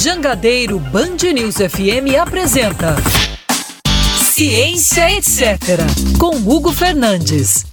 [0.00, 2.94] Jangadeiro Band News FM apresenta
[4.22, 5.50] Ciência Etc.
[6.20, 7.66] com Hugo Fernandes.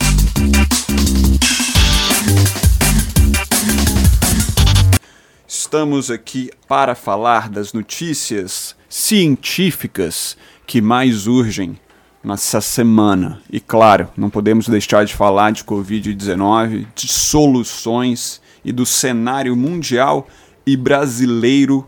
[5.47, 10.36] Estamos aqui para falar das notícias científicas
[10.66, 11.80] que mais urgem
[12.23, 13.39] nessa semana.
[13.52, 20.28] E claro, não podemos deixar de falar de Covid-19, de soluções e do cenário mundial
[20.66, 21.86] e brasileiro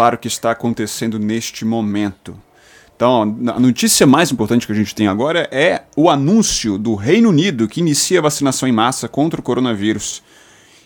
[0.00, 2.34] para o que está acontecendo neste momento.
[2.96, 7.28] Então, a notícia mais importante que a gente tem agora é o anúncio do Reino
[7.28, 10.22] Unido que inicia a vacinação em massa contra o coronavírus.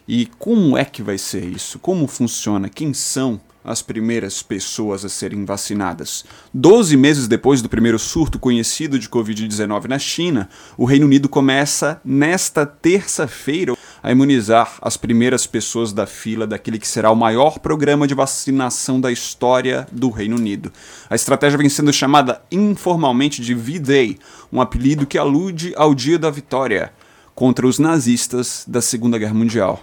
[0.09, 1.79] E como é que vai ser isso?
[1.79, 2.69] Como funciona?
[2.69, 6.25] Quem são as primeiras pessoas a serem vacinadas.
[6.53, 12.01] Doze meses depois do primeiro surto conhecido de Covid-19 na China, o Reino Unido começa
[12.05, 13.74] nesta terça-feira
[14.05, 19.01] a imunizar as primeiras pessoas da fila daquele que será o maior programa de vacinação
[19.01, 20.71] da história do Reino Unido.
[21.09, 24.19] A estratégia vem sendo chamada informalmente de V-Day,
[24.53, 26.93] um apelido que alude ao dia da vitória
[27.35, 29.81] contra os nazistas da Segunda Guerra Mundial.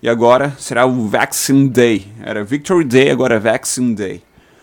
[0.00, 2.06] E agora será o Vaccine Day.
[2.22, 4.22] Era Victory Day, agora é Vaccine Day.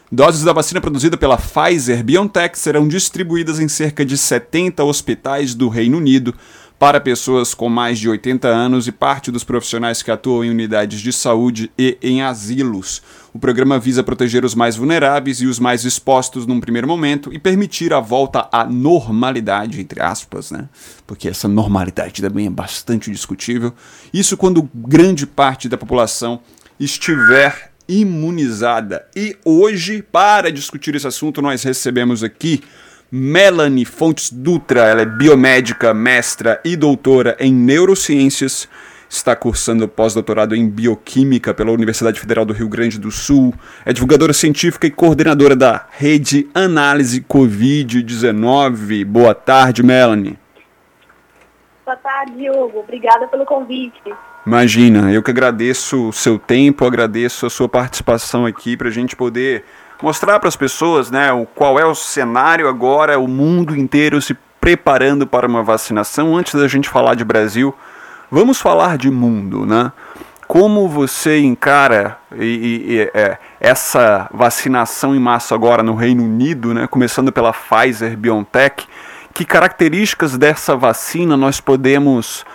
[0.09, 5.67] Doses da vacina produzida pela Pfizer BioNTech serão distribuídas em cerca de 70 hospitais do
[5.67, 6.33] Reino Unido
[6.81, 10.99] para pessoas com mais de 80 anos e parte dos profissionais que atuam em unidades
[10.99, 13.03] de saúde e em asilos.
[13.31, 17.37] O programa visa proteger os mais vulneráveis e os mais expostos num primeiro momento e
[17.37, 20.67] permitir a volta à normalidade, entre aspas, né?
[21.05, 23.71] Porque essa normalidade também é bastante discutível.
[24.11, 26.41] Isso quando grande parte da população
[26.79, 29.05] estiver imunizada.
[29.15, 32.63] E hoje, para discutir esse assunto, nós recebemos aqui
[33.13, 38.69] Melanie Fontes Dutra, ela é biomédica, mestra e doutora em neurociências,
[39.09, 43.53] está cursando pós-doutorado em bioquímica pela Universidade Federal do Rio Grande do Sul,
[43.83, 49.03] é divulgadora científica e coordenadora da rede Análise Covid-19.
[49.03, 50.39] Boa tarde, Melanie.
[51.83, 52.79] Boa tarde, Hugo.
[52.79, 54.01] Obrigada pelo convite.
[54.47, 59.17] Imagina, eu que agradeço o seu tempo, agradeço a sua participação aqui para a gente
[59.17, 59.65] poder
[60.01, 64.35] mostrar para as pessoas né, o, qual é o cenário agora, o mundo inteiro se
[64.59, 66.35] preparando para uma vacinação.
[66.35, 67.75] Antes da gente falar de Brasil,
[68.29, 69.91] vamos falar de mundo, né?
[70.47, 76.87] Como você encara e, e, é, essa vacinação em massa agora no Reino Unido, né,
[76.87, 78.85] começando pela Pfizer BioNTech?
[79.33, 82.45] Que características dessa vacina nós podemos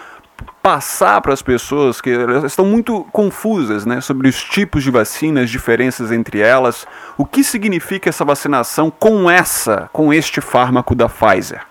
[0.63, 5.49] passar para as pessoas que elas estão muito confusas né, sobre os tipos de vacinas,
[5.49, 6.87] diferenças entre elas.
[7.17, 11.65] O que significa essa vacinação com essa, com este fármaco da Pfizer?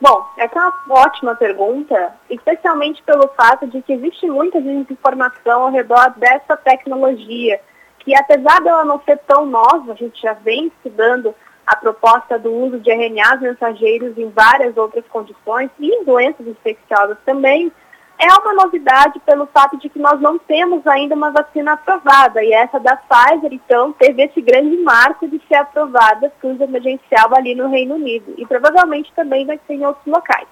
[0.00, 5.70] Bom, essa é uma ótima pergunta, especialmente pelo fato de que existe muita desinformação ao
[5.70, 7.60] redor dessa tecnologia,
[7.98, 11.34] que apesar dela não ser tão nova, a gente já vem estudando
[11.70, 17.16] a proposta do uso de RNAs mensageiros em várias outras condições e em doenças infecciosas
[17.24, 17.70] também,
[18.18, 22.42] é uma novidade pelo fato de que nós não temos ainda uma vacina aprovada.
[22.42, 27.32] E essa da Pfizer, então, teve esse grande marco de ser aprovada por uso emergencial
[27.34, 28.34] ali no Reino Unido.
[28.36, 30.48] E provavelmente também vai ser em outros locais.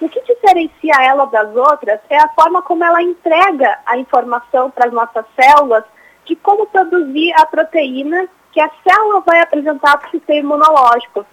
[0.00, 4.86] O que diferencia ela das outras é a forma como ela entrega a informação para
[4.86, 5.84] as nossas células
[6.24, 11.26] de como produzir a proteína que a célula vai apresentar para o sistema imunológico,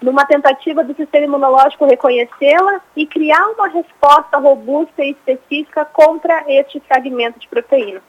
[0.00, 6.80] numa tentativa do sistema imunológico reconhecê-la e criar uma resposta robusta e específica contra este
[6.80, 8.02] fragmento de proteína.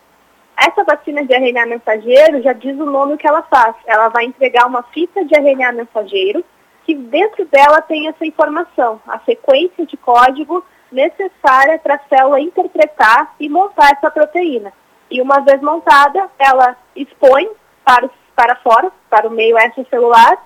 [0.56, 3.76] Essa vacina de RNA mensageiro já diz o nome que ela faz.
[3.86, 6.42] Ela vai entregar uma fita de RNA mensageiro
[6.86, 13.36] que dentro dela tem essa informação, a sequência de código necessária para a célula interpretar
[13.38, 14.72] e montar essa proteína.
[15.10, 17.50] E uma vez montada, ela expõe
[17.84, 20.38] para o para fora, para o meio extracelular,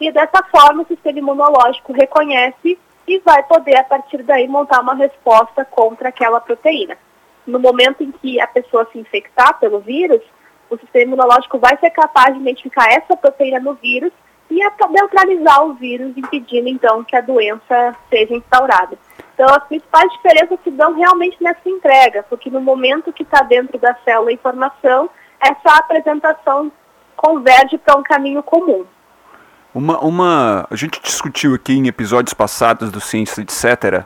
[0.00, 4.94] e dessa forma o sistema imunológico reconhece e vai poder, a partir daí, montar uma
[4.94, 6.96] resposta contra aquela proteína.
[7.46, 10.22] No momento em que a pessoa se infectar pelo vírus,
[10.70, 14.12] o sistema imunológico vai ser capaz de identificar essa proteína no vírus
[14.50, 14.58] e
[14.90, 18.98] neutralizar o vírus, impedindo então que a doença seja instaurada.
[19.34, 23.78] Então, as principais diferenças se dão realmente nessa entrega, porque no momento que está dentro
[23.78, 25.10] da célula a informação,
[25.40, 26.70] essa apresentação
[27.16, 28.84] converge para um caminho comum.
[29.74, 34.04] Uma, uma, a gente discutiu aqui em episódios passados do Ciência Etc.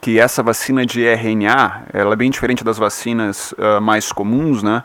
[0.00, 4.82] que essa vacina de RNA ela é bem diferente das vacinas uh, mais comuns, né?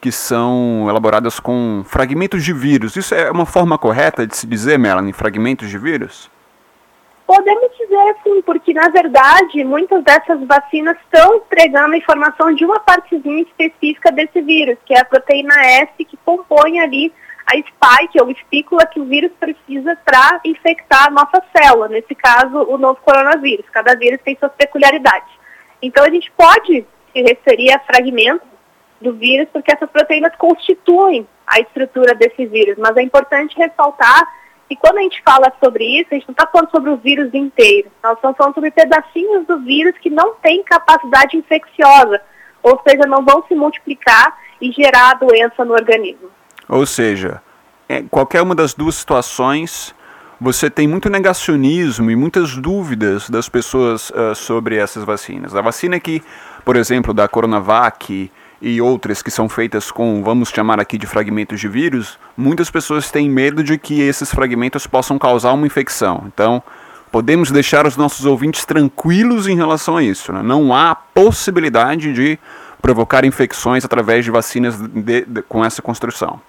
[0.00, 2.94] Que são elaboradas com fragmentos de vírus.
[2.94, 5.12] Isso é uma forma correta de se dizer, Melanie?
[5.12, 6.30] Fragmentos de vírus?
[7.26, 12.80] Podemos dizer sim, porque na verdade muitas dessas vacinas estão entregando a informação de uma
[12.80, 17.12] partezinha específica desse vírus, que é a proteína S que compõe ali
[17.46, 22.58] a spike ou espícula que o vírus precisa para infectar a nossa célula, nesse caso
[22.68, 23.64] o novo coronavírus.
[23.70, 25.30] Cada vírus tem suas peculiaridades.
[25.80, 28.48] Então a gente pode se referir a fragmentos
[29.00, 34.28] do vírus porque essas proteínas constituem a estrutura desse vírus, mas é importante ressaltar
[34.68, 37.32] e quando a gente fala sobre isso, a gente não está falando sobre o vírus
[37.32, 37.90] inteiro.
[38.02, 42.20] Nós estamos falando sobre pedacinhos do vírus que não têm capacidade infecciosa,
[42.62, 46.30] ou seja, não vão se multiplicar e gerar doença no organismo.
[46.68, 47.40] Ou seja,
[47.88, 49.94] é, qualquer uma das duas situações,
[50.40, 55.54] você tem muito negacionismo e muitas dúvidas das pessoas uh, sobre essas vacinas.
[55.54, 56.20] A vacina que,
[56.64, 61.60] por exemplo, da Coronavac e outras que são feitas com, vamos chamar aqui de fragmentos
[61.60, 66.24] de vírus, muitas pessoas têm medo de que esses fragmentos possam causar uma infecção.
[66.26, 66.62] Então,
[67.10, 70.32] podemos deixar os nossos ouvintes tranquilos em relação a isso.
[70.32, 70.42] Né?
[70.42, 72.38] Não há possibilidade de
[72.80, 76.40] provocar infecções através de vacinas de, de, com essa construção.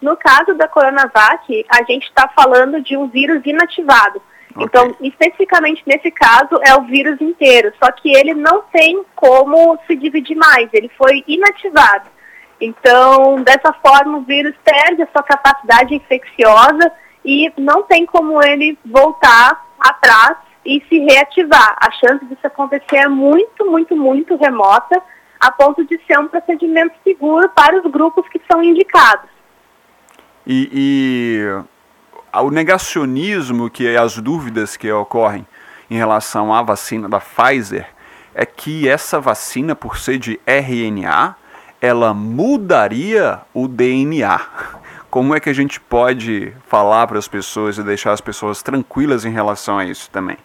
[0.00, 4.22] No caso da Coronavac, a gente está falando de um vírus inativado.
[4.52, 4.64] Okay.
[4.64, 9.94] Então, especificamente nesse caso, é o vírus inteiro, só que ele não tem como se
[9.94, 12.08] dividir mais, ele foi inativado.
[12.60, 16.92] Então, dessa forma, o vírus perde a sua capacidade infecciosa
[17.24, 21.76] e não tem como ele voltar atrás e se reativar.
[21.80, 25.02] A chance disso acontecer é muito, muito, muito remota,
[25.38, 29.30] a ponto de ser um procedimento seguro para os grupos que são indicados.
[30.46, 31.64] E, e
[32.34, 35.46] o negacionismo, que é as dúvidas que ocorrem
[35.90, 37.86] em relação à vacina da Pfizer,
[38.34, 41.34] é que essa vacina, por ser de RNA,
[41.80, 44.40] ela mudaria o DNA.
[45.10, 49.24] Como é que a gente pode falar para as pessoas e deixar as pessoas tranquilas
[49.24, 50.36] em relação a isso também?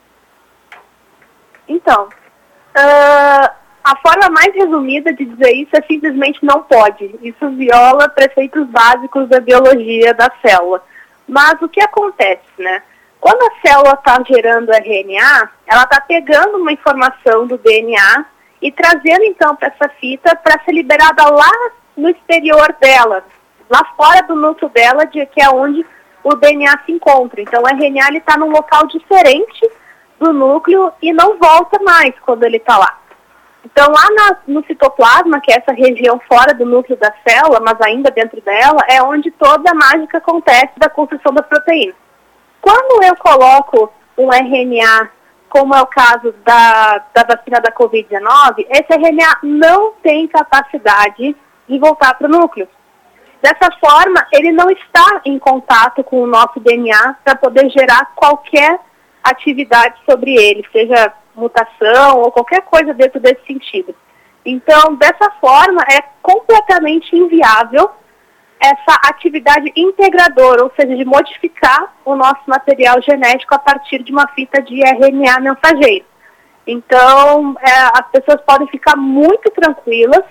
[1.67, 3.49] Então, uh,
[3.83, 7.15] a forma mais resumida de dizer isso é simplesmente não pode.
[7.21, 10.83] Isso viola preceitos básicos da biologia da célula.
[11.27, 12.81] Mas o que acontece, né?
[13.19, 18.25] Quando a célula está gerando RNA, ela está pegando uma informação do DNA
[18.61, 21.51] e trazendo então para essa fita para ser liberada lá
[21.97, 23.23] no exterior dela,
[23.69, 25.85] lá fora do núcleo dela, de, que é onde
[26.23, 27.41] o DNA se encontra.
[27.41, 29.69] Então o RNA está num local diferente
[30.19, 32.99] do núcleo e não volta mais quando ele está lá.
[33.65, 37.81] Então, lá na, no citoplasma, que é essa região fora do núcleo da célula, mas
[37.81, 41.93] ainda dentro dela, é onde toda a mágica acontece da construção da proteína.
[42.61, 45.09] Quando eu coloco um RNA,
[45.49, 51.35] como é o caso da, da vacina da Covid-19, esse RNA não tem capacidade
[51.67, 52.67] de voltar para o núcleo.
[53.41, 58.79] Dessa forma, ele não está em contato com o nosso DNA para poder gerar qualquer
[59.23, 63.95] atividade sobre ele, seja mutação ou qualquer coisa dentro desse sentido.
[64.45, 67.89] Então, dessa forma, é completamente inviável
[68.59, 74.27] essa atividade integradora, ou seja, de modificar o nosso material genético a partir de uma
[74.29, 76.05] fita de RNA mensageiro.
[76.65, 80.23] Então, é, as pessoas podem ficar muito tranquilas,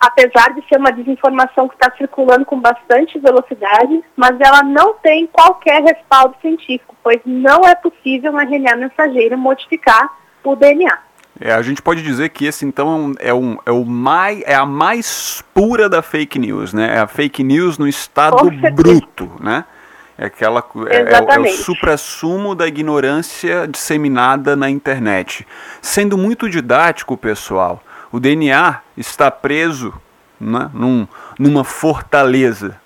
[0.00, 5.26] apesar de ser uma desinformação que está circulando com bastante velocidade, mas ela não tem
[5.26, 10.98] qualquer respaldo científico, pois não é possível uma RNA mensageiro modificar o DNA.
[11.40, 14.66] É, a gente pode dizer que esse então é, um, é, o mais, é a
[14.66, 16.96] mais pura da fake news, né?
[16.96, 19.64] É a fake news no estado bruto, né?
[20.18, 25.46] É aquela é, é, é o supra-sumo da ignorância disseminada na internet.
[25.80, 27.82] Sendo muito didático, pessoal,
[28.12, 29.94] o DNA está preso
[30.38, 32.78] né, num, numa fortaleza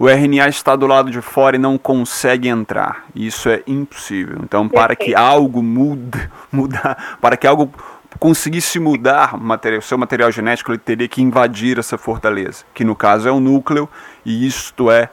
[0.00, 3.04] o RNA está do lado de fora e não consegue entrar.
[3.14, 4.38] Isso é impossível.
[4.42, 7.70] Então, para que algo mude, mudar, para que algo
[8.18, 9.34] conseguisse mudar
[9.78, 13.38] o seu material genético, ele teria que invadir essa fortaleza, que no caso é o
[13.38, 13.86] núcleo,
[14.24, 15.10] e isto é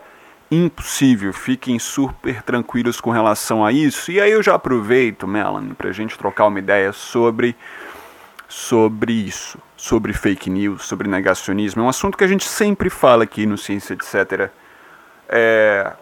[0.50, 1.34] impossível.
[1.34, 4.10] Fiquem super tranquilos com relação a isso.
[4.10, 7.58] E aí eu já aproveito, Melanie, para a gente trocar uma ideia sobre,
[8.48, 11.82] sobre isso, sobre fake news, sobre negacionismo.
[11.82, 14.50] É um assunto que a gente sempre fala aqui no Ciência Etc
[15.30, 15.94] é,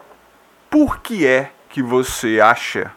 [0.70, 2.92] por que é que você acha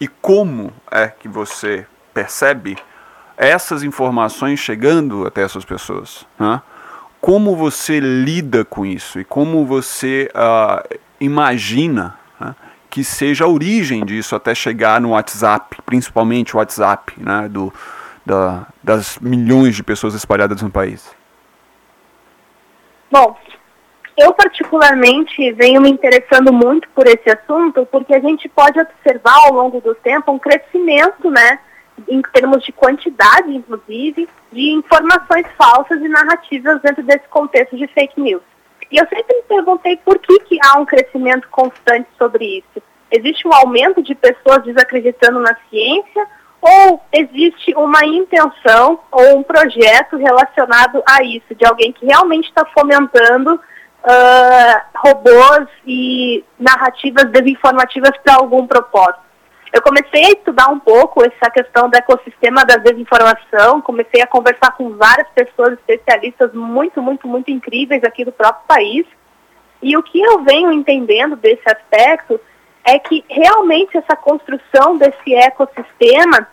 [0.00, 2.76] e como é que você percebe
[3.36, 6.26] essas informações chegando até essas pessoas?
[6.38, 6.60] Né?
[7.20, 12.54] Como você lida com isso e como você uh, imagina né,
[12.88, 17.72] que seja a origem disso até chegar no WhatsApp, principalmente o WhatsApp, né, do,
[18.24, 21.10] da, das milhões de pessoas espalhadas no país?
[23.10, 23.36] Bom,
[24.20, 29.54] eu particularmente venho me interessando muito por esse assunto, porque a gente pode observar ao
[29.54, 31.58] longo do tempo um crescimento, né,
[32.06, 38.20] em termos de quantidade, inclusive, de informações falsas e narrativas dentro desse contexto de fake
[38.20, 38.42] news.
[38.90, 42.82] E eu sempre me perguntei por que, que há um crescimento constante sobre isso.
[43.10, 46.26] Existe um aumento de pessoas desacreditando na ciência
[46.60, 52.66] ou existe uma intenção ou um projeto relacionado a isso, de alguém que realmente está
[52.66, 53.58] fomentando
[54.04, 59.30] uh, robôs e narrativas desinformativas para algum propósito?
[59.72, 64.72] Eu comecei a estudar um pouco essa questão do ecossistema da desinformação, comecei a conversar
[64.72, 69.06] com várias pessoas especialistas muito, muito, muito incríveis aqui do próprio país.
[69.80, 72.40] E o que eu venho entendendo desse aspecto
[72.84, 76.48] é que realmente essa construção desse ecossistema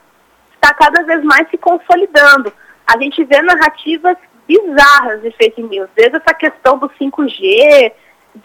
[0.54, 2.54] está cada vez mais se consolidando.
[2.86, 7.92] A gente vê narrativas bizarras de fake news, desde essa questão do 5G,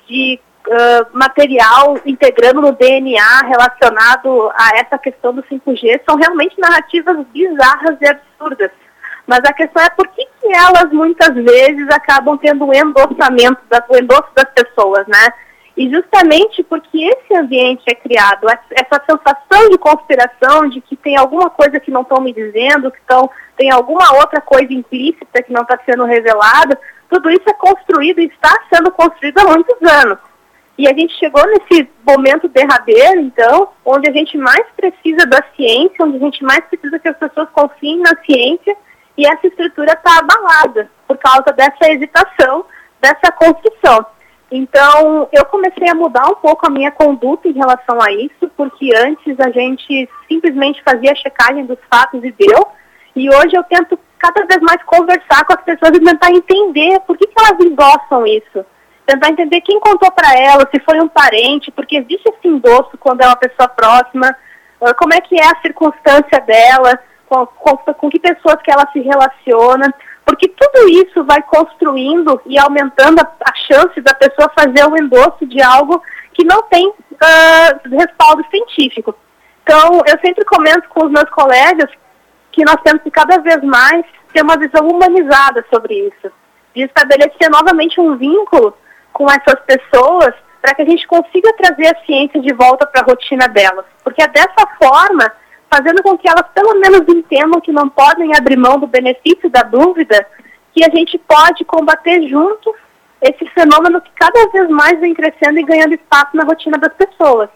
[0.06, 7.24] de uh, material integrando no DNA relacionado a essa questão do 5G são realmente narrativas
[7.32, 8.70] bizarras e absurdas.
[9.26, 13.84] Mas a questão é por que, que elas muitas vezes acabam tendo um endossamento, da,
[13.88, 15.32] o endosso das pessoas, né?
[15.76, 21.48] E justamente porque esse ambiente é criado, essa sensação de conspiração, de que tem alguma
[21.48, 25.62] coisa que não estão me dizendo, que tão, tem alguma outra coisa implícita que não
[25.62, 30.18] está sendo revelada, tudo isso é construído e está sendo construído há muitos anos.
[30.76, 36.04] E a gente chegou nesse momento derradeiro, então, onde a gente mais precisa da ciência,
[36.04, 38.76] onde a gente mais precisa que as pessoas confiem na ciência,
[39.16, 42.64] e essa estrutura está abalada por causa dessa hesitação,
[43.00, 44.06] dessa construção.
[44.54, 48.90] Então, eu comecei a mudar um pouco a minha conduta em relação a isso, porque
[48.94, 52.68] antes a gente simplesmente fazia a checagem dos fatos e deu,
[53.16, 57.16] e hoje eu tento cada vez mais conversar com as pessoas e tentar entender por
[57.16, 58.62] que, que elas endossam isso.
[59.06, 63.22] Tentar entender quem contou para ela, se foi um parente, porque existe esse endosso quando
[63.22, 64.36] é uma pessoa próxima,
[64.82, 68.86] uh, como é que é a circunstância dela, com, com, com que pessoas que ela
[68.92, 69.92] se relaciona,
[70.24, 75.46] porque tudo isso vai construindo e aumentando a, a chance da pessoa fazer o endosso
[75.46, 76.02] de algo
[76.32, 79.14] que não tem uh, respaldo científico.
[79.62, 81.90] Então, eu sempre comento com os meus colegas
[82.50, 86.32] que nós temos que cada vez mais ter uma visão humanizada sobre isso,
[86.74, 88.76] de estabelecer novamente um vínculo
[89.12, 93.04] com essas pessoas para que a gente consiga trazer a ciência de volta para a
[93.04, 93.84] rotina delas.
[94.04, 95.32] Porque é dessa forma,
[95.72, 99.62] fazendo com que elas pelo menos entendam que não podem abrir mão do benefício da
[99.62, 100.26] dúvida,
[100.74, 102.74] que a gente pode combater juntos
[103.20, 107.48] esse fenômeno que cada vez mais vem crescendo e ganhando espaço na rotina das pessoas.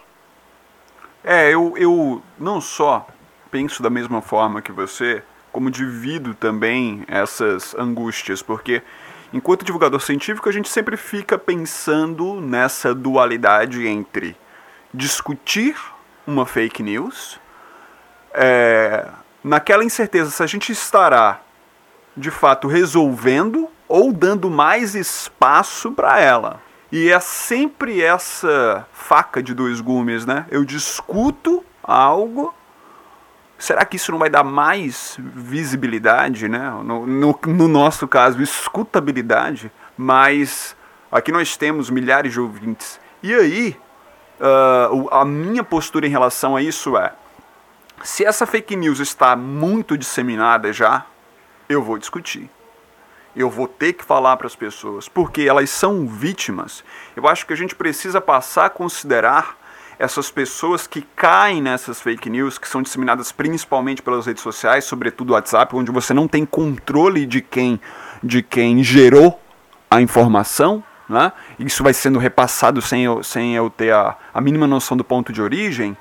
[1.25, 3.07] É, eu, eu não só
[3.51, 8.83] penso da mesma forma que você, como divido também essas angústias, porque
[9.33, 14.37] Enquanto divulgador científico, a gente sempre fica pensando nessa dualidade entre
[14.95, 15.77] discutir
[16.27, 17.41] uma fake news,
[18.37, 19.09] é,
[19.43, 21.41] naquela incerteza se a gente estará
[22.17, 26.61] de fato resolvendo ou dando mais espaço para ela.
[26.93, 30.47] E é sempre essa faca de dois gumes, né?
[30.51, 32.55] Eu discuto algo
[33.59, 36.71] será que isso não vai dar mais visibilidade, né?
[36.85, 40.77] No, no, no, nosso caso, escutabilidade, mas
[41.11, 43.01] aqui nós temos milhares de ouvintes.
[43.23, 43.77] E aí,
[44.41, 47.13] uh, a minha postura em relação a isso é:
[48.03, 51.07] se essa fake news está muito disseminada já,
[51.69, 52.51] eu vou discutir.
[53.35, 56.83] Eu vou ter que falar para as pessoas, porque elas são vítimas.
[57.15, 59.59] Eu acho que a gente precisa passar a considerar
[59.99, 65.31] essas pessoas que caem nessas fake news, que são disseminadas principalmente pelas redes sociais, sobretudo
[65.31, 67.81] o WhatsApp, onde você não tem controle de quem,
[68.23, 69.41] de quem gerou
[69.91, 71.33] a informação, né?
[71.59, 75.33] isso vai sendo repassado sem eu, sem eu ter a, a mínima noção do ponto
[75.33, 75.97] de origem,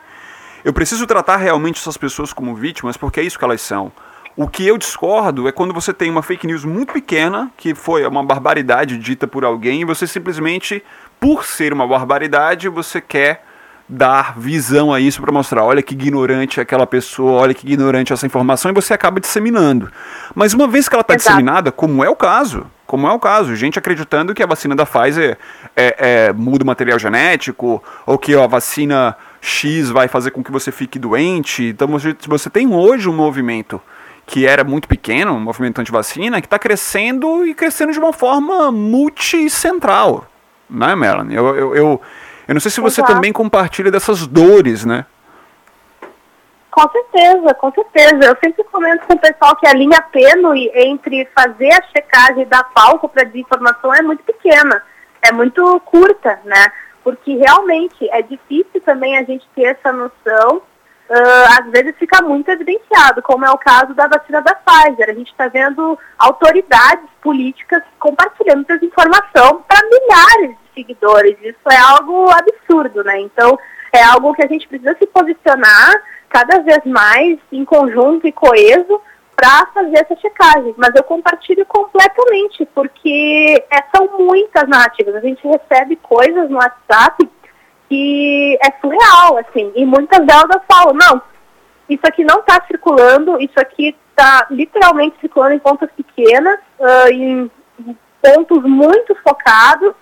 [0.65, 3.91] eu preciso tratar realmente essas pessoas como vítimas, porque é isso que elas são.
[4.35, 8.03] O que eu discordo é quando você tem uma fake news muito pequena, que foi
[8.07, 10.83] uma barbaridade dita por alguém, e você simplesmente,
[11.19, 13.45] por ser uma barbaridade, você quer
[13.87, 18.11] dar visão a isso para mostrar, olha que ignorante é aquela pessoa, olha que ignorante
[18.11, 19.91] é essa informação, e você acaba disseminando.
[20.33, 23.55] Mas uma vez que ela está disseminada, como é o caso, como é o caso,
[23.55, 25.37] gente acreditando que a vacina da Pfizer
[25.75, 29.15] é, é, muda o material genético, ou que a vacina
[29.45, 31.65] X vai fazer com que você fique doente.
[31.65, 33.81] Então você, você tem hoje um movimento
[34.25, 38.71] que era muito pequeno, um movimento anti-vacina, que está crescendo e crescendo de uma forma
[38.71, 40.25] multicentral.
[40.67, 41.35] Né, Melanie?
[41.35, 42.01] eu, eu, eu
[42.47, 43.13] eu não sei se você Exato.
[43.13, 45.05] também compartilha dessas dores, né?
[46.69, 48.25] Com certeza, com certeza.
[48.25, 52.45] Eu sempre comento com o pessoal que a linha tênue entre fazer a checagem e
[52.45, 54.83] dar palco para desinformação é muito pequena.
[55.21, 56.67] é muito curta, né?
[57.05, 62.49] Porque realmente é difícil também a gente ter essa noção uh, às vezes fica muito
[62.49, 65.11] evidenciado, como é o caso da vacina da Pfizer.
[65.11, 71.37] A gente está vendo autoridades políticas compartilhando desinformação para milhares de seguidores.
[71.43, 73.19] Isso é algo absurdo, né?
[73.19, 73.55] Então,
[73.93, 75.93] é algo que a gente precisa se posicionar
[76.27, 78.99] cada vez mais em conjunto e coeso
[79.35, 80.73] para fazer essa checagem.
[80.77, 85.15] Mas eu compartilho completamente, porque é, são muitas narrativas.
[85.15, 87.29] A gente recebe coisas no WhatsApp
[87.89, 89.71] que é surreal, assim.
[89.75, 91.21] E muitas delas eu falo, não,
[91.89, 97.51] isso aqui não está circulando, isso aqui está literalmente circulando em pontas pequenas, uh, em
[98.21, 99.93] pontos muito focados.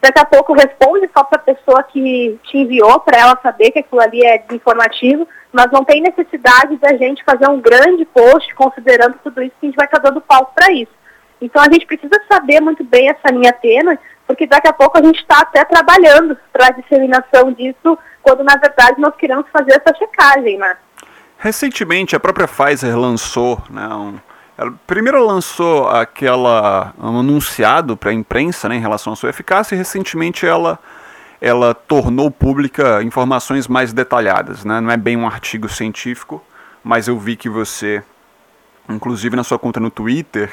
[0.00, 3.80] Daqui a pouco responde só para a pessoa que te enviou, para ela saber que
[3.80, 9.18] aquilo ali é desinformativo, mas não tem necessidade da gente fazer um grande post considerando
[9.22, 10.92] tudo isso que a gente vai estar dando palco para isso.
[11.40, 15.02] Então a gente precisa saber muito bem essa linha tênue porque daqui a pouco a
[15.02, 19.96] gente está até trabalhando para a disseminação disso, quando na verdade nós queremos fazer essa
[19.96, 20.76] checagem, né?
[21.38, 24.18] Recentemente a própria Pfizer lançou, né, um,
[24.58, 29.74] ela primeiro lançou aquela um anunciado para a imprensa né, em relação à sua eficácia
[29.74, 30.78] e recentemente ela
[31.40, 34.80] ela tornou pública informações mais detalhadas, né?
[34.80, 36.42] Não é bem um artigo científico,
[36.82, 38.02] mas eu vi que você,
[38.88, 40.50] inclusive na sua conta no Twitter,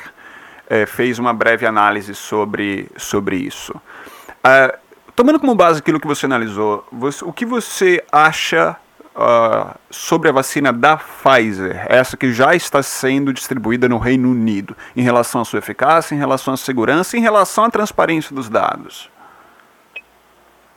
[0.70, 3.74] é, fez uma breve análise sobre, sobre isso.
[3.74, 4.78] Uh,
[5.16, 8.76] tomando como base aquilo que você analisou, você, o que você acha
[9.16, 14.76] uh, sobre a vacina da Pfizer, essa que já está sendo distribuída no Reino Unido,
[14.96, 19.10] em relação à sua eficácia, em relação à segurança, em relação à transparência dos dados?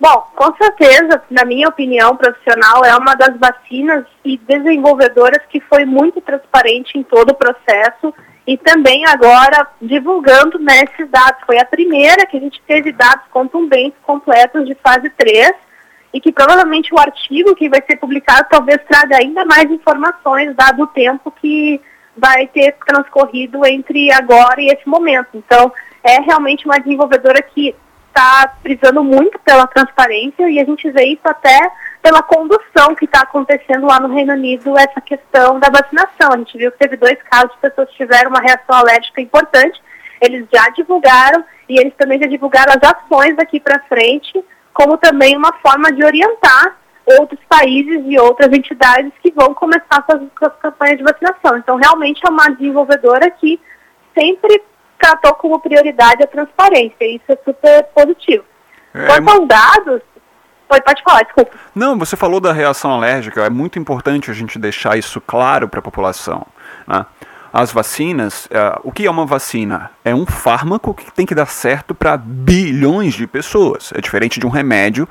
[0.00, 5.85] Bom, com certeza, na minha opinião profissional, é uma das vacinas e desenvolvedoras que foi
[5.85, 8.14] muito transparente em todo o processo
[8.47, 11.43] e também agora divulgando nesses dados.
[11.45, 15.52] Foi a primeira que a gente teve dados contundentes, completos de fase 3,
[16.14, 20.85] e que provavelmente o artigo que vai ser publicado talvez traga ainda mais informações, dado
[20.85, 21.81] o tempo que
[22.17, 25.28] vai ter transcorrido entre agora e esse momento.
[25.35, 27.75] Então, é realmente uma desenvolvedora que
[28.19, 31.71] está frisando muito pela transparência e a gente vê isso até
[32.03, 36.33] pela condução que está acontecendo lá no Reino Unido, essa questão da vacinação.
[36.33, 39.81] A gente viu que teve dois casos de pessoas que tiveram uma reação alérgica importante,
[40.21, 45.37] eles já divulgaram e eles também já divulgaram as ações daqui para frente, como também
[45.37, 50.99] uma forma de orientar outros países e outras entidades que vão começar com as campanhas
[50.99, 51.57] de vacinação.
[51.57, 53.61] Então, realmente é uma desenvolvedora que
[54.12, 54.61] sempre
[54.99, 56.97] tratou como prioridade a transparência.
[57.05, 58.45] E isso é super positivo.
[58.95, 60.03] É, Quanto aos dados,
[60.69, 61.57] Pode, pode falar, desculpa.
[61.75, 63.41] Não, você falou da reação alérgica.
[63.41, 66.47] É muito importante a gente deixar isso claro para a população.
[66.87, 67.07] Né?
[67.51, 69.91] As vacinas, uh, o que é uma vacina?
[70.05, 73.91] É um fármaco que tem que dar certo para bilhões de pessoas.
[73.97, 75.09] É diferente de um remédio,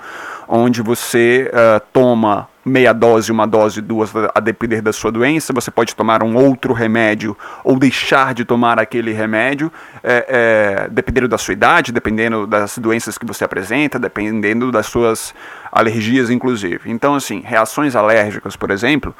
[0.48, 5.54] onde você uh, toma meia dose, uma dose, duas, a depender da sua doença.
[5.54, 9.72] Você pode tomar um outro remédio ou deixar de tomar aquele remédio,
[10.04, 10.26] é,
[10.86, 15.34] é, dependendo da sua idade, dependendo das doenças que você apresenta, dependendo das suas
[15.72, 16.92] alergias, inclusive.
[16.92, 19.16] Então, assim, reações alérgicas, por exemplo,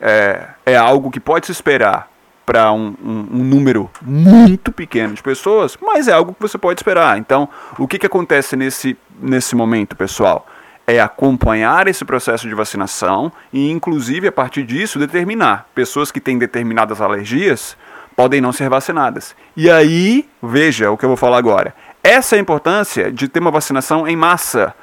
[0.00, 2.08] é, é algo que pode se esperar
[2.44, 6.80] para um, um, um, número muito pequeno de pessoas, mas é algo que você pode
[6.80, 7.18] esperar.
[7.18, 7.46] Então,
[7.78, 10.46] o que, que acontece nesse, nesse momento, pessoal?
[10.88, 15.68] É acompanhar esse processo de vacinação e, inclusive, a partir disso, determinar.
[15.74, 17.76] Pessoas que têm determinadas alergias
[18.16, 19.36] podem não ser vacinadas.
[19.54, 21.74] E aí, veja o que eu vou falar agora.
[22.02, 24.74] Essa é a importância de ter uma vacinação em massa.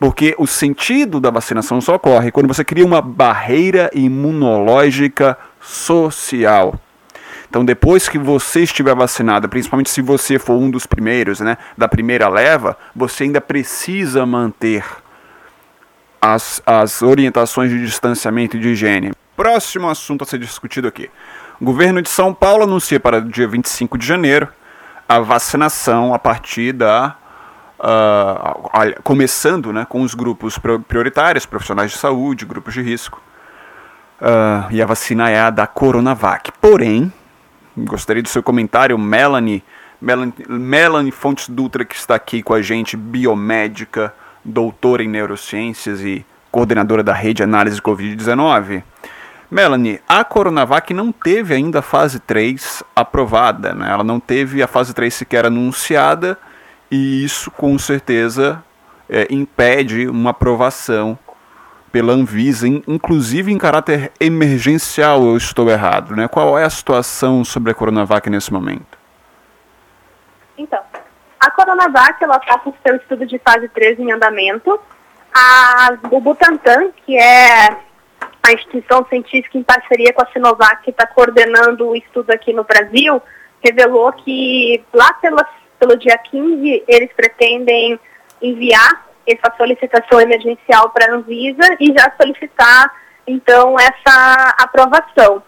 [0.00, 6.74] Porque o sentido da vacinação só ocorre quando você cria uma barreira imunológica social.
[7.48, 11.86] Então, depois que você estiver vacinado, principalmente se você for um dos primeiros, né, da
[11.86, 14.82] primeira leva, você ainda precisa manter
[16.22, 19.10] as, as orientações de distanciamento e de higiene.
[19.36, 21.10] Próximo assunto a ser discutido aqui.
[21.60, 24.48] O governo de São Paulo anuncia para o dia 25 de janeiro
[25.08, 27.16] a vacinação a partir da.
[27.80, 30.56] Uh, começando né, com os grupos
[30.86, 33.20] prioritários, profissionais de saúde, grupos de risco.
[34.20, 36.52] Uh, e a vacina é a da Coronavac.
[36.60, 37.12] Porém,
[37.76, 39.64] gostaria do seu comentário, Melanie,
[40.00, 46.24] Melanie, Melanie Fontes Dutra, que está aqui com a gente, biomédica, doutora em neurociências e
[46.50, 48.82] coordenadora da rede análise Covid-19.
[49.50, 53.90] Melanie, a Coronavac não teve ainda a fase 3 aprovada, né?
[53.90, 56.38] ela não teve a fase 3 sequer anunciada
[56.90, 58.62] e isso com certeza
[59.08, 61.18] é, impede uma aprovação
[61.92, 66.26] pela Anvisa, inclusive em caráter emergencial, eu estou errado, né?
[66.26, 68.98] Qual é a situação sobre a Coronavac nesse momento?
[70.56, 70.80] Então,
[71.42, 74.80] a Coronavac está com seu estudo de fase 3 em andamento.
[75.34, 77.78] A, o Butantan, que é
[78.40, 82.62] a instituição científica em parceria com a Sinovac, que está coordenando o estudo aqui no
[82.62, 83.20] Brasil,
[83.60, 85.44] revelou que lá pela,
[85.80, 87.98] pelo dia 15 eles pretendem
[88.40, 92.94] enviar essa solicitação emergencial para a Anvisa e já solicitar,
[93.26, 95.42] então, essa aprovação.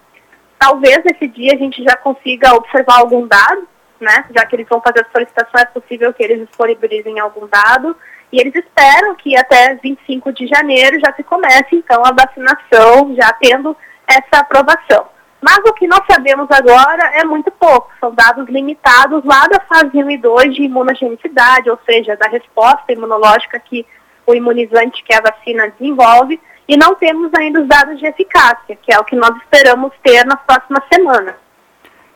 [0.59, 3.69] Talvez nesse dia a gente já consiga observar algum dado,
[4.05, 4.25] né?
[4.37, 7.97] Já que eles vão fazer a solicitação, é possível que eles disponibilizem algum dado.
[8.31, 13.33] E eles esperam que até 25 de janeiro já se comece, então, a vacinação, já
[13.33, 15.07] tendo essa aprovação.
[15.41, 20.03] Mas o que nós sabemos agora é muito pouco, são dados limitados lá da fase
[20.03, 23.87] 1 e 2 de imunogenicidade, ou seja, da resposta imunológica que
[24.27, 28.93] o imunizante que a vacina desenvolve, e não temos ainda os dados de eficácia, que
[28.93, 31.35] é o que nós esperamos ter nas próximas semanas.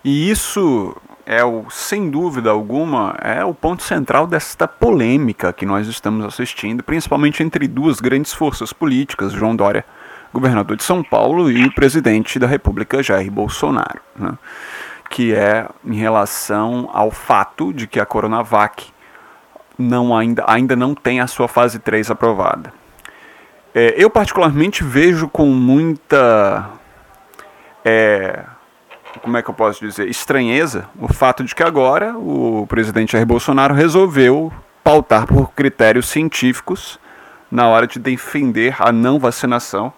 [0.03, 0.97] E isso
[1.31, 6.83] é o, sem dúvida alguma, é o ponto central desta polêmica que nós estamos assistindo,
[6.83, 9.85] principalmente entre duas grandes forças políticas, João Dória,
[10.33, 14.39] governador de São Paulo, e o presidente da República, Jair Bolsonaro, né?
[15.11, 18.87] que é em relação ao fato de que a Coronavac
[19.79, 22.73] não ainda, ainda não tem a sua fase 3 aprovada.
[23.75, 26.71] É, eu particularmente vejo com muita
[27.85, 28.45] é,
[29.23, 33.27] como é que eu posso dizer, estranheza o fato de que agora o presidente Jair
[33.27, 36.99] Bolsonaro resolveu pautar por critérios científicos
[37.51, 39.93] na hora de defender a não vacinação.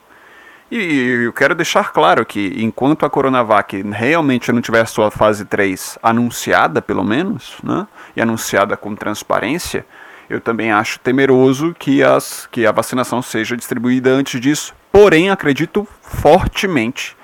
[0.71, 5.99] E eu quero deixar claro que enquanto a Coronavac realmente não tiver sua fase 3
[6.01, 9.85] anunciada, pelo menos, né, e anunciada com transparência,
[10.29, 14.73] eu também acho temeroso que, as, que a vacinação seja distribuída antes disso.
[14.93, 17.17] Porém, acredito fortemente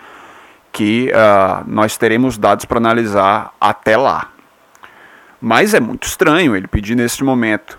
[0.77, 4.31] que uh, nós teremos dados para analisar até lá.
[5.41, 7.79] Mas é muito estranho ele pedir neste momento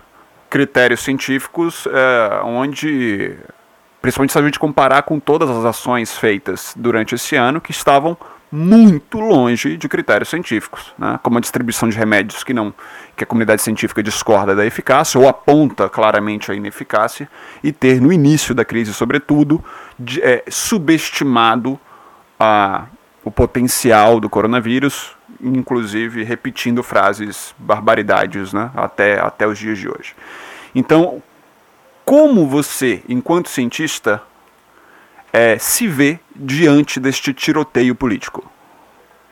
[0.50, 3.36] critérios científicos uh, onde,
[4.02, 8.16] principalmente se a gente comparar com todas as ações feitas durante esse ano, que estavam
[8.50, 11.20] muito longe de critérios científicos, né?
[11.22, 12.74] como a distribuição de remédios que não
[13.16, 17.30] que a comunidade científica discorda da eficácia ou aponta claramente a ineficácia
[17.62, 19.64] e ter no início da crise, sobretudo,
[19.96, 21.78] de, é, subestimado
[22.38, 22.86] a,
[23.24, 30.14] o potencial do coronavírus, inclusive repetindo frases barbaridades né, até, até os dias de hoje.
[30.74, 31.22] Então,
[32.04, 34.22] como você, enquanto cientista,
[35.32, 38.50] é, se vê diante deste tiroteio político?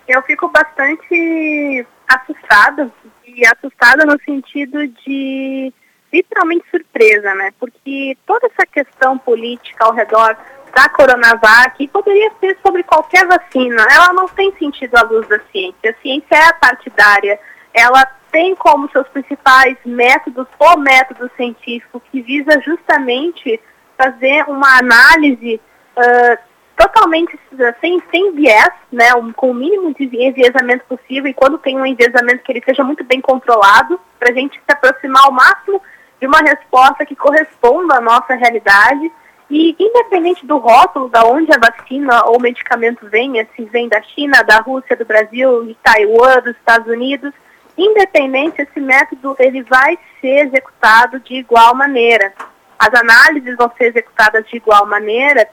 [0.06, 2.92] Eu fico bastante assustada,
[3.26, 5.72] e assustada no sentido de
[6.16, 7.52] literalmente surpresa, né?
[7.58, 10.36] Porque toda essa questão política ao redor
[10.74, 13.86] da Coronavac poderia ser sobre qualquer vacina.
[13.90, 15.90] Ela não tem sentido à luz da ciência.
[15.90, 17.38] A ciência é partidária.
[17.72, 23.60] Ela tem como seus principais métodos o método científico que visa justamente
[23.96, 25.60] fazer uma análise
[25.96, 26.38] uh,
[26.76, 27.38] totalmente
[27.80, 31.86] sem, sem viés, né, um, com o mínimo de enviesamento possível e quando tem um
[31.86, 35.80] enviesamento que ele seja muito bem controlado, para a gente se aproximar ao máximo
[36.20, 39.10] de uma resposta que corresponda à nossa realidade
[39.48, 44.42] e independente do rótulo, da onde a vacina ou medicamento venha, se vem da China,
[44.42, 47.32] da Rússia, do Brasil, de Taiwan, dos Estados Unidos,
[47.78, 52.32] independente, esse método ele vai ser executado de igual maneira.
[52.78, 55.48] As análises vão ser executadas de igual maneira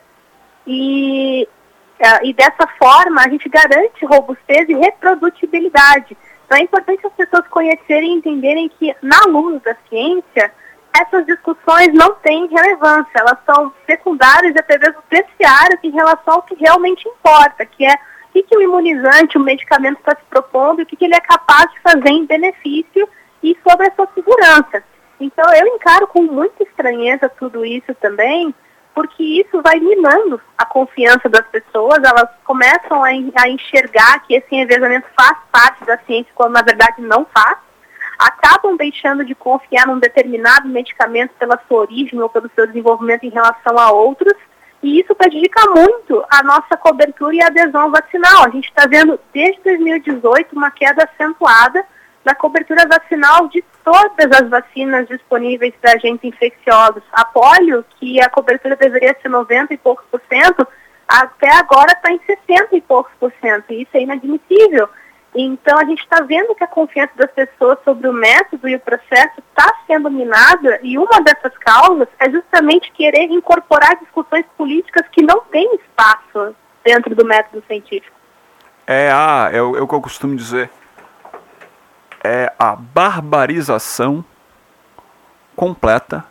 [0.65, 1.47] e,
[1.99, 6.17] uh, e dessa forma a gente garante robustez e reprodutibilidade.
[6.53, 10.51] Então é importante as pessoas conhecerem e entenderem que na luz da ciência
[10.95, 16.43] essas discussões não têm relevância, elas são secundárias e até mesmo terciárias em relação ao
[16.43, 20.83] que realmente importa, que é o que, que o imunizante, o medicamento está se propondo
[20.83, 23.09] o que, que ele é capaz de fazer em benefício
[23.41, 24.83] e sobre a sua segurança.
[25.19, 28.53] Então eu encaro com muita estranheza tudo isso também,
[28.93, 33.13] porque isso vai minando a confiança das pessoas, elas começam a,
[33.47, 37.57] enxergar que esse envezamento faz parte da ciência, quando na verdade não faz
[38.19, 43.29] acabam deixando de confiar num determinado medicamento pela sua origem ou pelo seu desenvolvimento em
[43.29, 44.33] relação a outros,
[44.81, 48.45] e isso prejudica muito a nossa cobertura e adesão vacinal.
[48.45, 51.85] A gente está vendo desde 2018 uma queda acentuada
[52.23, 57.03] da cobertura vacinal de todas as vacinas disponíveis para agentes infecciosos.
[57.11, 60.65] A polio, que a cobertura deveria ser 90 e poucos por cento,
[61.07, 63.65] até agora está em 60 e poucos por cento.
[63.71, 64.87] E isso é inadmissível.
[65.35, 68.79] Então, a gente está vendo que a confiança das pessoas sobre o método e o
[68.79, 75.23] processo está sendo minada, e uma dessas causas é justamente querer incorporar discussões políticas que
[75.23, 78.15] não têm espaço dentro do método científico.
[78.85, 80.69] É, ah, é, é o que eu costumo dizer.
[82.23, 84.23] É a barbarização
[85.55, 86.25] completa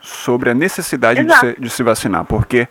[0.00, 2.24] sobre a necessidade de se, de se, vacinar.
[2.24, 2.66] Porque,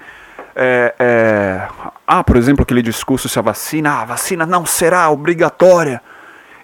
[0.56, 1.67] é, é,
[2.06, 6.02] ah, por exemplo, aquele discurso se a vacina, a vacina não será obrigatória.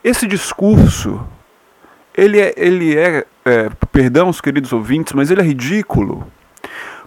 [0.04, 1.26] Esse discurso,
[2.16, 6.28] ele é, ele é, é perdão os queridos ouvintes, mas ele é ridículo.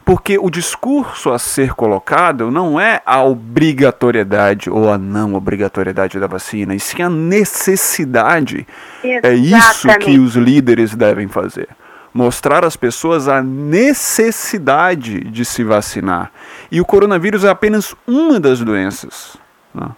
[0.07, 6.29] Porque o discurso a ser colocado não é a obrigatoriedade ou a não obrigatoriedade da
[6.29, 8.65] vacina, e sim a necessidade.
[9.03, 9.27] Exatamente.
[9.27, 11.69] É isso que os líderes devem fazer.
[12.15, 16.31] Mostrar às pessoas a necessidade de se vacinar.
[16.71, 19.37] E o coronavírus é apenas uma das doenças.
[19.75, 19.89] Né?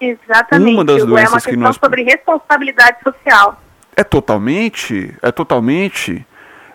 [0.00, 0.74] Exatamente.
[0.74, 1.76] Uma das doenças é uma questão que nós...
[1.76, 3.62] sobre responsabilidade social.
[3.94, 6.26] É totalmente, é totalmente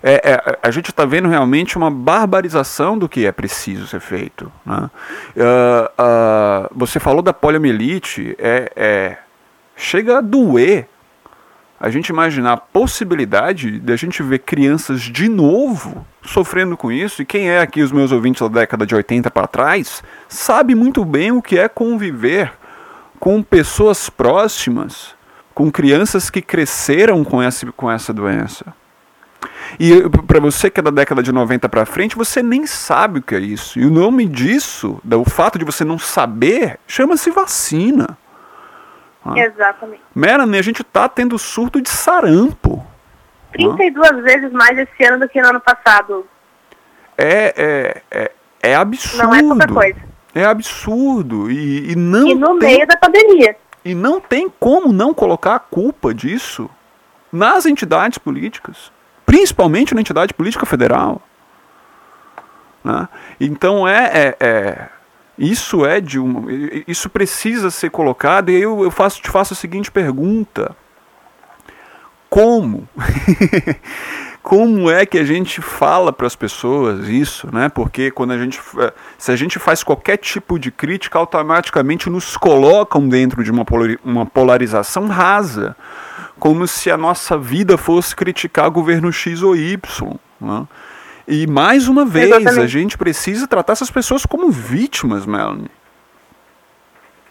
[0.01, 4.51] é, é, a gente está vendo realmente uma barbarização do que é preciso ser feito.
[4.65, 4.89] Né?
[5.35, 9.17] Uh, uh, você falou da poliomielite, é, é,
[9.75, 10.88] chega a doer
[11.79, 17.21] a gente imaginar a possibilidade de a gente ver crianças de novo sofrendo com isso.
[17.21, 21.05] E quem é aqui os meus ouvintes da década de 80 para trás sabe muito
[21.05, 22.51] bem o que é conviver
[23.17, 25.15] com pessoas próximas,
[25.53, 28.65] com crianças que cresceram com essa, com essa doença.
[29.77, 33.21] E para você que é da década de 90 para frente, você nem sabe o
[33.21, 33.79] que é isso.
[33.79, 38.17] E o nome disso, o fato de você não saber, chama-se vacina.
[39.25, 39.38] Ah.
[39.38, 40.01] Exatamente.
[40.15, 42.86] Melanie, a gente está tendo surto de sarampo.
[43.51, 44.13] 32 ah.
[44.21, 46.25] vezes mais esse ano do que no ano passado.
[47.17, 49.23] É, é, é, é absurdo.
[49.23, 49.99] Não é pouca coisa.
[50.34, 51.51] É absurdo.
[51.51, 53.55] E, e não e no tem, meio da pandemia.
[53.84, 56.69] E não tem como não colocar a culpa disso
[57.32, 58.91] nas entidades políticas
[59.29, 61.21] principalmente na entidade política federal.
[62.83, 63.07] Né?
[63.39, 64.89] Então é, é, é,
[65.37, 66.47] isso é de um,
[66.87, 70.75] isso precisa ser colocado e eu, eu faço, te faço a seguinte pergunta:
[72.27, 72.89] como?
[74.41, 77.69] como é que a gente fala para as pessoas isso, né?
[77.69, 82.35] Porque quando a gente, é, se a gente faz qualquer tipo de crítica, automaticamente nos
[82.35, 83.63] colocam dentro de uma,
[84.03, 85.75] uma polarização rasa
[86.39, 89.80] como se a nossa vida fosse criticar governo X ou Y.
[90.39, 90.67] Né?
[91.28, 92.60] E mais uma vez, Exatamente.
[92.60, 95.69] a gente precisa tratar essas pessoas como vítimas, Melanie.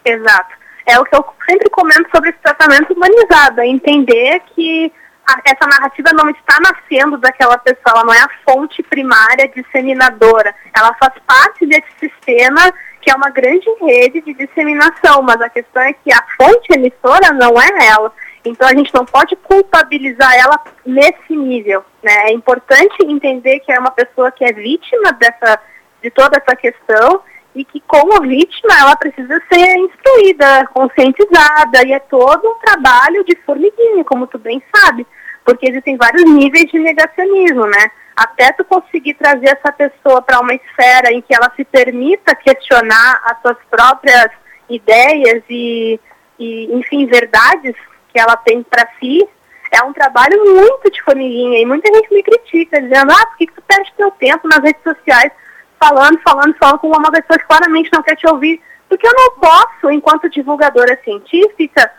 [0.04, 0.56] Exato.
[0.86, 4.92] É o que eu sempre comento sobre esse tratamento humanizado, é entender que
[5.26, 10.54] a, essa narrativa não está nascendo daquela pessoa, ela não é a fonte primária disseminadora,
[10.74, 15.82] ela faz parte desse sistema que é uma grande rede de disseminação, mas a questão
[15.82, 18.12] é que a fonte emissora não é ela.
[18.44, 21.84] Então a gente não pode culpabilizar ela nesse nível.
[22.02, 22.12] Né?
[22.28, 25.60] É importante entender que é uma pessoa que é vítima dessa,
[26.02, 27.22] de toda essa questão
[27.54, 33.36] e que como vítima ela precisa ser instruída, conscientizada e é todo um trabalho de
[33.44, 35.06] formiguinha, como tu bem sabe,
[35.44, 37.90] porque existem vários níveis de negacionismo, né?
[38.16, 43.22] Até tu conseguir trazer essa pessoa para uma esfera em que ela se permita questionar
[43.24, 44.30] as suas próprias
[44.68, 45.98] ideias e,
[46.38, 47.74] e enfim, verdades
[48.08, 49.26] que ela tem para si,
[49.70, 51.60] é um trabalho muito de formiguinha.
[51.60, 54.62] E muita gente me critica, dizendo, ah, por que, que tu perde teu tempo nas
[54.62, 55.30] redes sociais
[55.78, 58.60] falando, falando, falando com uma pessoa que claramente não quer te ouvir?
[58.88, 61.92] Porque eu não posso, enquanto divulgadora científica,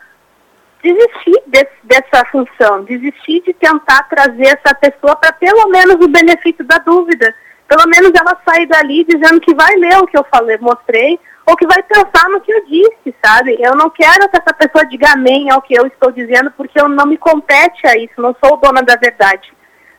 [0.82, 1.44] desistir
[1.84, 7.34] dessa função, desistir de tentar trazer essa pessoa para pelo menos o benefício da dúvida.
[7.68, 11.58] Pelo menos ela sair dali dizendo que vai ler o que eu falei, mostrei, ou
[11.58, 13.58] que vai pensar no que eu disse, sabe?
[13.60, 16.88] Eu não quero que essa pessoa diga amém ao que eu estou dizendo, porque eu
[16.88, 19.52] não me compete a isso, não sou dona da verdade.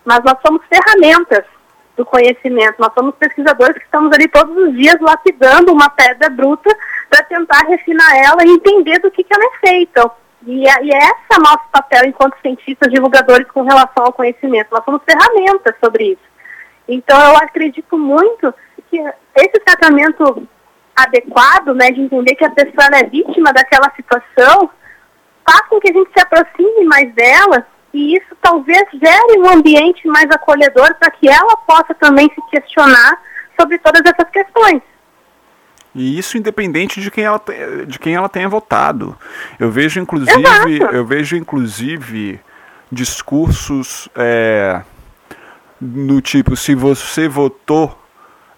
[0.05, 1.45] Mas nós somos ferramentas
[1.97, 6.75] do conhecimento, nós somos pesquisadores que estamos ali todos os dias lapidando uma pedra bruta
[7.09, 10.11] para tentar refinar ela e entender do que, que ela é feita.
[10.47, 14.69] E é, e é esse nosso papel enquanto cientistas divulgadores com relação ao conhecimento.
[14.71, 16.31] Nós somos ferramentas sobre isso.
[16.89, 18.55] Então eu acredito muito
[18.89, 18.99] que
[19.35, 20.49] esse tratamento
[21.03, 24.71] adequado, né, de entender que a pessoa é vítima daquela situação,
[25.49, 30.07] faz com que a gente se aproxime mais dela e isso talvez gere um ambiente
[30.07, 33.21] mais acolhedor para que ela possa também se questionar
[33.59, 34.81] sobre todas essas questões.
[35.95, 37.43] E isso independente de quem ela,
[37.87, 39.19] de quem ela tenha votado.
[39.59, 40.95] Eu vejo inclusive, Exato.
[40.95, 42.41] eu vejo inclusive
[42.93, 44.83] discursos é,
[45.81, 48.00] no tipo se você votou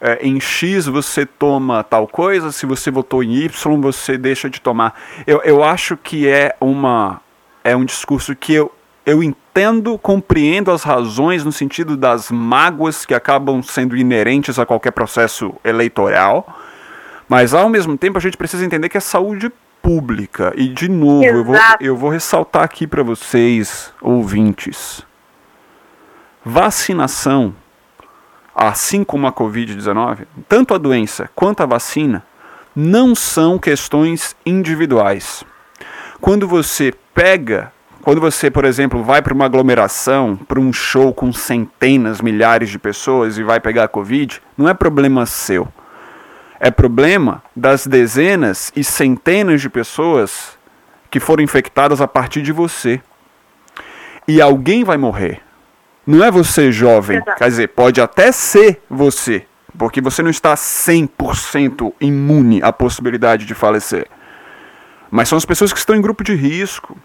[0.03, 4.61] é, em X você toma tal coisa, se você votou em Y você deixa de
[4.61, 5.01] tomar.
[5.25, 7.21] Eu, eu acho que é uma
[7.63, 8.73] é um discurso que eu,
[9.07, 14.91] eu entendo, compreendo as razões no sentido das mágoas que acabam sendo inerentes a qualquer
[14.91, 16.59] processo eleitoral,
[17.29, 20.53] mas ao mesmo tempo a gente precisa entender que é saúde pública.
[20.57, 25.07] E, de novo, eu vou, eu vou ressaltar aqui para vocês, ouvintes:
[26.45, 27.55] vacinação,
[28.55, 32.25] assim como a Covid-19, tanto a doença quanto a vacina,
[32.75, 35.45] não são questões individuais.
[36.21, 41.33] Quando você pega quando você, por exemplo, vai para uma aglomeração, para um show com
[41.33, 45.69] centenas, milhares de pessoas e vai pegar a Covid, não é problema seu.
[46.59, 50.59] É problema das dezenas e centenas de pessoas
[51.13, 53.01] que foram infectadas a partir de você.
[54.27, 55.41] E alguém vai morrer.
[56.07, 57.39] Não é você jovem, Exato.
[57.39, 59.47] quer dizer, pode até ser você,
[59.79, 64.07] porque você não está 100% imune à possibilidade de falecer.
[65.11, 66.97] Mas são as pessoas que estão em grupo de risco,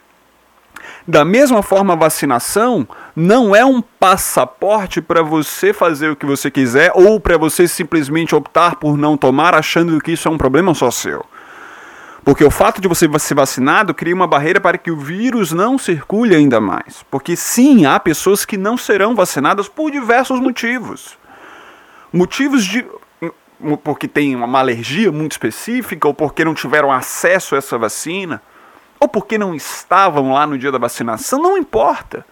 [1.08, 6.52] da mesma forma, a vacinação não é um passaporte para você fazer o que você
[6.52, 10.74] quiser ou para você simplesmente optar por não tomar achando que isso é um problema
[10.74, 11.26] só seu.
[12.28, 15.78] Porque o fato de você ser vacinado cria uma barreira para que o vírus não
[15.78, 17.02] circule ainda mais.
[17.10, 21.18] Porque sim, há pessoas que não serão vacinadas por diversos motivos.
[22.12, 22.86] Motivos de
[23.82, 28.42] porque tem uma alergia muito específica ou porque não tiveram acesso a essa vacina
[29.00, 32.26] ou porque não estavam lá no dia da vacinação, não importa.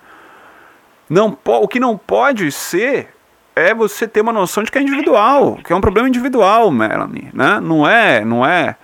[1.09, 3.15] Não o que não pode ser
[3.55, 7.29] é você ter uma noção de que é individual, que é um problema individual, Melanie,
[7.33, 7.61] né?
[7.61, 8.75] Não é, não é,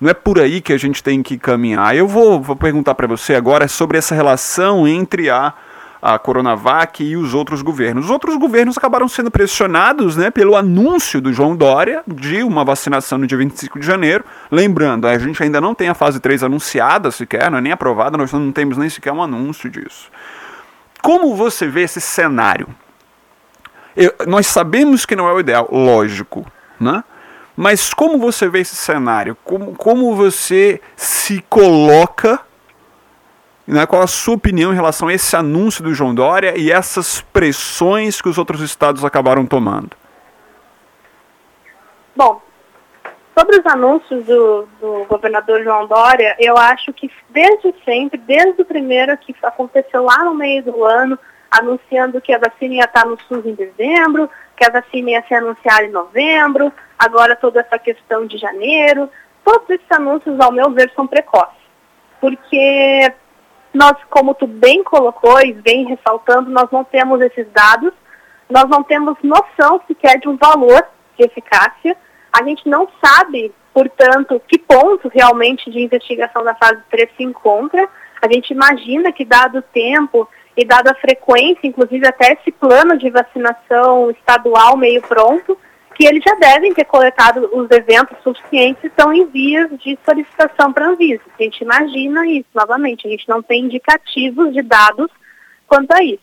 [0.00, 1.94] não é por aí que a gente tem que caminhar.
[1.94, 5.52] Eu vou, vou perguntar para você agora sobre essa relação entre a
[6.02, 8.06] a Coronavac e os outros governos.
[8.06, 13.18] Os outros governos acabaram sendo pressionados né, pelo anúncio do João Dória de uma vacinação
[13.18, 14.24] no dia 25 de janeiro.
[14.50, 18.16] Lembrando, a gente ainda não tem a fase 3 anunciada sequer, não é nem aprovada,
[18.16, 20.10] nós não temos nem sequer um anúncio disso.
[21.02, 22.68] Como você vê esse cenário?
[23.96, 26.46] Eu, nós sabemos que não é o ideal, lógico,
[26.78, 27.04] né?
[27.60, 29.36] Mas como você vê esse cenário?
[29.44, 32.40] Como, como você se coloca
[33.66, 37.20] né, qual a sua opinião em relação a esse anúncio do João Dória e essas
[37.20, 39.90] pressões que os outros estados acabaram tomando?
[42.16, 42.40] Bom,
[43.38, 48.64] sobre os anúncios do, do governador João Dória, eu acho que desde sempre, desde o
[48.64, 51.18] primeiro que aconteceu lá no meio do ano,
[51.50, 55.34] anunciando que a vacina ia estar no SUS em dezembro, que a vacina ia ser
[55.34, 59.08] anunciada em novembro, agora toda essa questão de janeiro,
[59.42, 61.58] todos esses anúncios, ao meu ver, são precoces.
[62.20, 63.12] Porque
[63.72, 67.92] nós, como tu bem colocou e vem ressaltando, nós não temos esses dados,
[68.50, 70.86] nós não temos noção sequer de um valor
[71.18, 71.96] de eficácia,
[72.30, 77.88] a gente não sabe, portanto, que ponto realmente de investigação da fase 3 se encontra,
[78.20, 82.98] a gente imagina que dado o tempo e dada a frequência, inclusive até esse plano
[82.98, 85.56] de vacinação estadual meio pronto,
[86.00, 90.86] que eles já devem ter coletado os eventos suficientes estão em vias de solicitação para
[90.86, 91.20] a Anvisa.
[91.38, 95.10] A gente imagina isso, novamente, a gente não tem indicativos de dados
[95.68, 96.22] quanto a isso.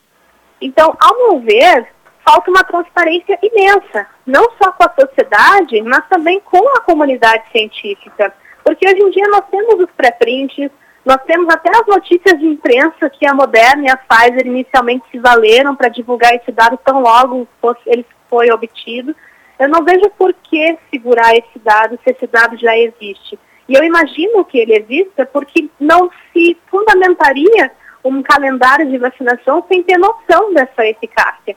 [0.60, 1.86] Então, ao meu ver,
[2.24, 8.34] falta uma transparência imensa, não só com a sociedade, mas também com a comunidade científica.
[8.64, 10.72] Porque hoje em dia nós temos os pré-prints,
[11.04, 15.20] nós temos até as notícias de imprensa que a Moderna e a Pfizer inicialmente se
[15.20, 17.46] valeram para divulgar esse dado tão logo
[17.86, 19.14] ele foi obtido.
[19.58, 23.38] Eu não vejo por que segurar esse dado se esse dado já existe.
[23.68, 27.72] E eu imagino que ele exista porque não se fundamentaria
[28.04, 31.56] um calendário de vacinação sem ter noção dessa eficácia.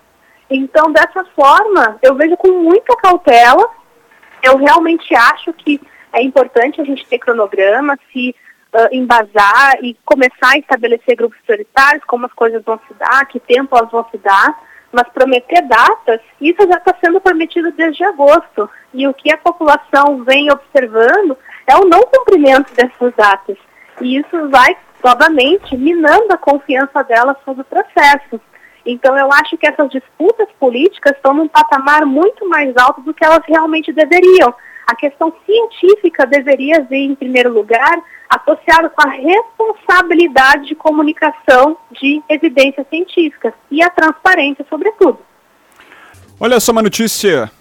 [0.49, 3.69] Então, dessa forma, eu vejo com muita cautela.
[4.43, 5.79] Eu realmente acho que
[6.11, 8.35] é importante a gente ter cronograma, se
[8.73, 13.39] uh, embasar e começar a estabelecer grupos prioritários, como as coisas vão se dar, que
[13.39, 14.59] tempo elas vão se dar
[14.91, 18.69] mas prometer datas, isso já está sendo prometido desde agosto.
[18.93, 23.57] E o que a população vem observando é o não cumprimento dessas datas.
[24.01, 28.41] E isso vai, novamente, minando a confiança dela sobre o processo.
[28.85, 33.23] Então, eu acho que essas disputas políticas estão num patamar muito mais alto do que
[33.23, 34.53] elas realmente deveriam.
[34.87, 42.21] A questão científica deveria vir em primeiro lugar, associado com a responsabilidade de comunicação de
[42.29, 45.19] evidências científicas e a transparência, sobretudo.
[46.39, 47.51] Olha só uma notícia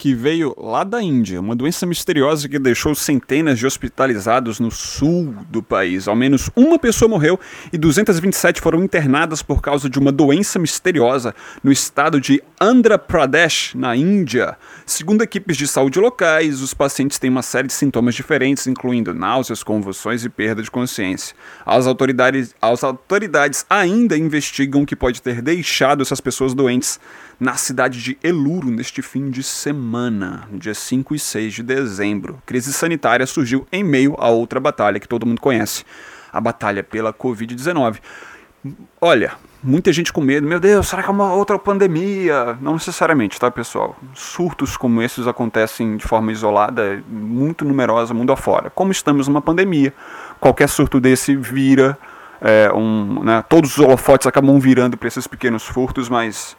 [0.00, 5.34] que veio lá da Índia, uma doença misteriosa que deixou centenas de hospitalizados no sul
[5.50, 6.08] do país.
[6.08, 7.38] Ao menos uma pessoa morreu
[7.70, 13.74] e 227 foram internadas por causa de uma doença misteriosa no estado de Andhra Pradesh,
[13.74, 14.56] na Índia.
[14.86, 19.62] Segundo equipes de saúde locais, os pacientes têm uma série de sintomas diferentes, incluindo náuseas,
[19.62, 21.36] convulsões e perda de consciência.
[21.66, 26.98] As autoridades, as autoridades ainda investigam o que pode ter deixado essas pessoas doentes
[27.40, 32.40] na cidade de Eluru neste fim de semana no dia 5 e 6 de dezembro.
[32.44, 35.84] Crise sanitária surgiu em meio a outra batalha que todo mundo conhece,
[36.30, 37.98] a batalha pela Covid-19.
[39.00, 39.32] Olha,
[39.62, 42.58] muita gente com medo, meu Deus, será que é uma outra pandemia?
[42.60, 43.96] Não necessariamente, tá, pessoal?
[44.14, 48.68] Surtos como esses acontecem de forma isolada, muito numerosa, mundo afora.
[48.68, 49.94] Como estamos numa pandemia,
[50.38, 51.98] qualquer surto desse vira
[52.40, 56.56] é, um, né, todos os holofotes acabam virando para esses pequenos furtos, mas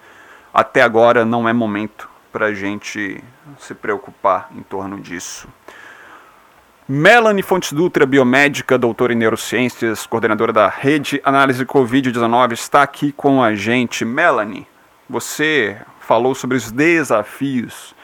[0.53, 3.23] até agora não é momento para a gente
[3.59, 5.47] se preocupar em torno disso.
[6.87, 13.41] Melanie Fontes Dutra, biomédica, doutora em neurociências, coordenadora da Rede Análise Covid-19, está aqui com
[13.41, 14.03] a gente.
[14.03, 14.67] Melanie,
[15.09, 17.95] você falou sobre os desafios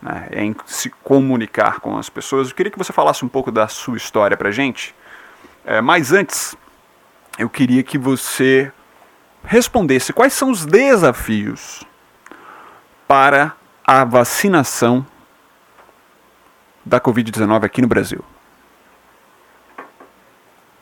[0.00, 2.50] né, em se comunicar com as pessoas.
[2.50, 4.94] Eu queria que você falasse um pouco da sua história para a gente.
[5.64, 6.56] É, mas antes,
[7.38, 8.70] eu queria que você
[9.42, 11.87] respondesse quais são os desafios
[13.08, 15.04] para a vacinação
[16.84, 18.22] da Covid-19 aqui no Brasil.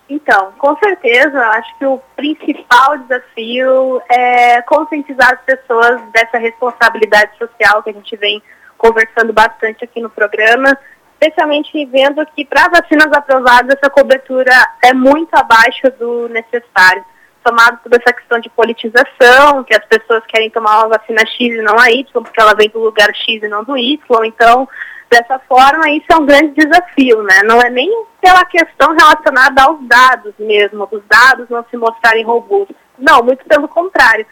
[0.09, 7.83] Então, com certeza, acho que o principal desafio é conscientizar as pessoas dessa responsabilidade social
[7.83, 8.43] que a gente vem
[8.77, 10.79] conversando bastante aqui no programa,
[11.13, 14.53] especialmente vendo que para vacinas aprovadas essa cobertura
[14.83, 17.05] é muito abaixo do necessário.
[17.47, 21.63] Somado toda essa questão de politização, que as pessoas querem tomar uma vacina X e
[21.63, 24.69] não a Y, porque ela vem do lugar X e não do Y, então,
[25.09, 27.43] dessa forma, isso é um grande desafio, né?
[27.45, 27.89] Não é nem
[28.21, 32.75] pela questão relacionada aos dados mesmo, dos dados não se mostrarem robustos.
[32.99, 34.27] Não, muito pelo contrário.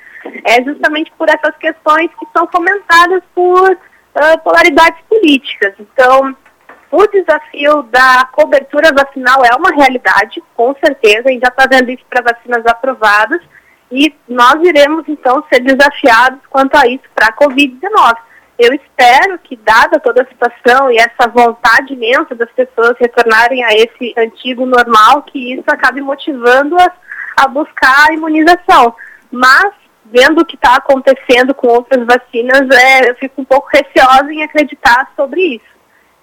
[0.45, 5.75] É justamente por essas questões que são fomentadas por uh, polaridades políticas.
[5.79, 6.37] Então,
[6.97, 12.05] o desafio da cobertura vacinal é uma realidade, com certeza, gente já está vendo isso
[12.09, 13.41] para vacinas aprovadas,
[13.91, 18.17] e nós iremos, então, ser desafiados quanto a isso para a Covid-19.
[18.57, 23.73] Eu espero que, dada toda a situação e essa vontade imensa das pessoas retornarem a
[23.75, 26.93] esse antigo normal, que isso acabe motivando-as
[27.37, 28.95] a buscar a imunização.
[29.33, 29.73] Mas,
[30.05, 34.45] vendo o que está acontecendo com outras vacinas, é, eu fico um pouco receosa em
[34.45, 35.74] acreditar sobre isso.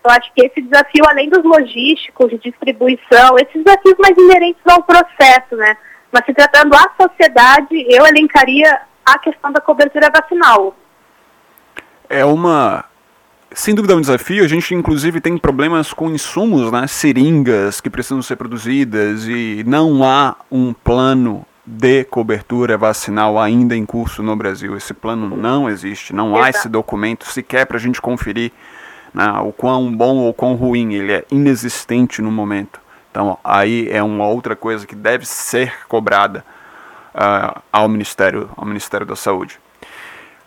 [0.04, 4.82] Eu acho que esse desafio, além dos logísticos, de distribuição, esses desafios mais inerentes ao
[4.84, 5.78] processo, né?
[6.12, 10.76] Mas se tratando a sociedade, eu elencaria a questão da cobertura vacinal.
[12.10, 12.86] É uma.
[13.54, 14.44] Sem dúvida é um desafio.
[14.44, 16.88] A gente, inclusive, tem problemas com insumos, né?
[16.88, 23.86] Seringas que precisam ser produzidas e não há um plano de cobertura vacinal ainda em
[23.86, 24.76] curso no Brasil.
[24.76, 28.52] Esse plano não existe, não há esse documento sequer para a gente conferir
[29.14, 32.80] né, o quão bom ou quão ruim, ele é inexistente no momento.
[33.10, 36.46] Então aí é uma outra coisa que deve ser cobrada
[37.14, 39.60] uh, ao Ministério, ao Ministério da Saúde.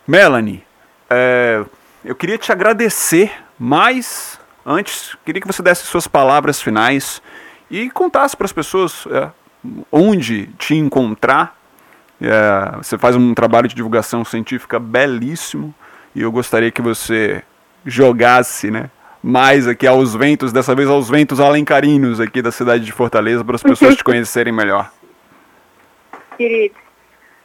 [0.06, 0.62] Melanie,
[1.08, 1.64] é,
[2.04, 7.22] eu queria te agradecer, mas antes queria que você desse suas palavras finais
[7.70, 9.30] e contasse para as pessoas é,
[9.90, 11.56] onde te encontrar.
[12.20, 15.74] É, você faz um trabalho de divulgação científica belíssimo
[16.14, 17.42] e eu gostaria que você
[17.84, 18.90] jogasse, né?
[19.22, 23.56] Mais aqui aos ventos, dessa vez aos ventos alencarinos aqui da cidade de Fortaleza, para
[23.56, 24.90] as pessoas te conhecerem melhor.
[26.36, 26.74] Querido.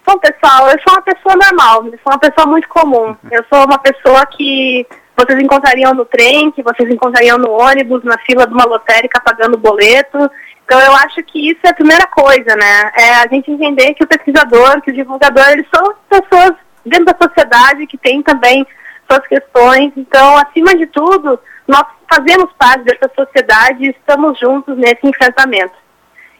[0.06, 3.16] Bom, pessoal, eu sou uma pessoa normal, eu sou uma pessoa muito comum.
[3.30, 4.86] Eu sou uma pessoa que
[5.16, 9.58] vocês encontrariam no trem, que vocês encontrariam no ônibus, na fila de uma lotérica pagando
[9.58, 10.18] boleto.
[10.66, 12.92] Então eu acho que isso é a primeira coisa, né?
[12.98, 16.54] É a gente entender que o pesquisador, que o divulgador, eles são pessoas
[16.86, 18.66] dentro da sociedade que tem também
[19.10, 19.91] suas questões.
[19.97, 25.74] Então, acima de tudo, nós fazemos parte dessa sociedade e estamos juntos nesse enfrentamento.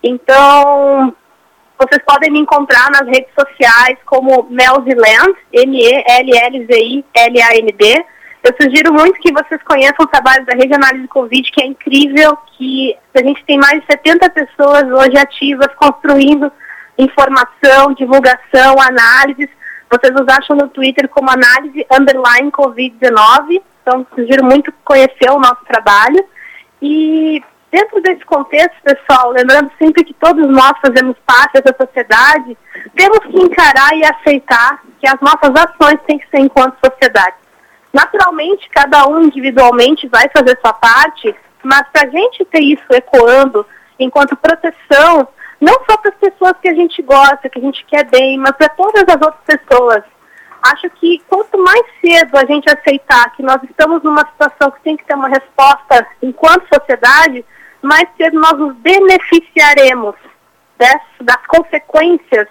[0.04, 1.14] Então,
[1.78, 6.66] vocês podem me encontrar nas redes sociais como Melziland, M-E-L-L-Z-I-L-A-N-D.
[8.42, 12.38] Eu sugiro muito que vocês conheçam o trabalho da Rede Análise Covid, que é incrível,
[12.58, 16.50] que a gente tem mais de 70 pessoas hoje ativas construindo
[16.98, 19.50] informação, divulgação, análises
[19.90, 23.62] vocês nos acham no Twitter como análise underline Covid-19.
[23.82, 26.24] Então, sugiro muito conhecer o nosso trabalho.
[26.82, 32.58] E dentro desse contexto, pessoal, lembrando sempre que todos nós fazemos parte dessa sociedade,
[32.96, 37.36] temos que encarar e aceitar que as nossas ações têm que ser enquanto sociedade.
[37.92, 43.66] Naturalmente, cada um individualmente vai fazer sua parte, mas para a gente ter isso ecoando
[43.98, 45.28] enquanto proteção
[45.60, 48.52] não só para as pessoas que a gente gosta, que a gente quer bem, mas
[48.52, 50.04] para todas as outras pessoas.
[50.62, 54.98] Acho que quanto mais cedo a gente aceitar que nós estamos numa situação que tem
[54.98, 57.46] que ter uma resposta enquanto sociedade,
[57.82, 60.16] mais cedo nós nos beneficiaremos
[60.78, 62.48] das, das consequências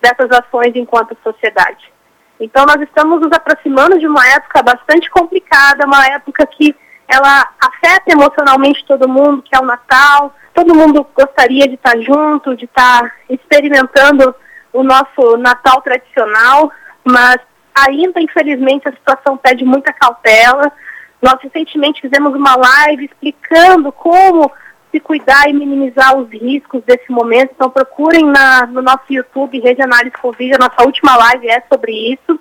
[0.00, 1.92] dessas ações enquanto sociedade.
[2.40, 6.74] Então nós estamos nos aproximando de uma época bastante complicada, uma época que
[7.08, 10.34] ela afeta emocionalmente todo mundo, que é o Natal.
[10.52, 14.34] Todo mundo gostaria de estar junto, de estar experimentando
[14.72, 16.70] o nosso Natal tradicional,
[17.04, 17.36] mas
[17.74, 20.72] ainda, infelizmente, a situação pede muita cautela.
[21.20, 24.50] Nós recentemente fizemos uma live explicando como
[24.90, 27.52] se cuidar e minimizar os riscos desse momento.
[27.54, 32.12] Então procurem na, no nosso YouTube Rede Análise Covid, a nossa última live é sobre
[32.12, 32.38] isso.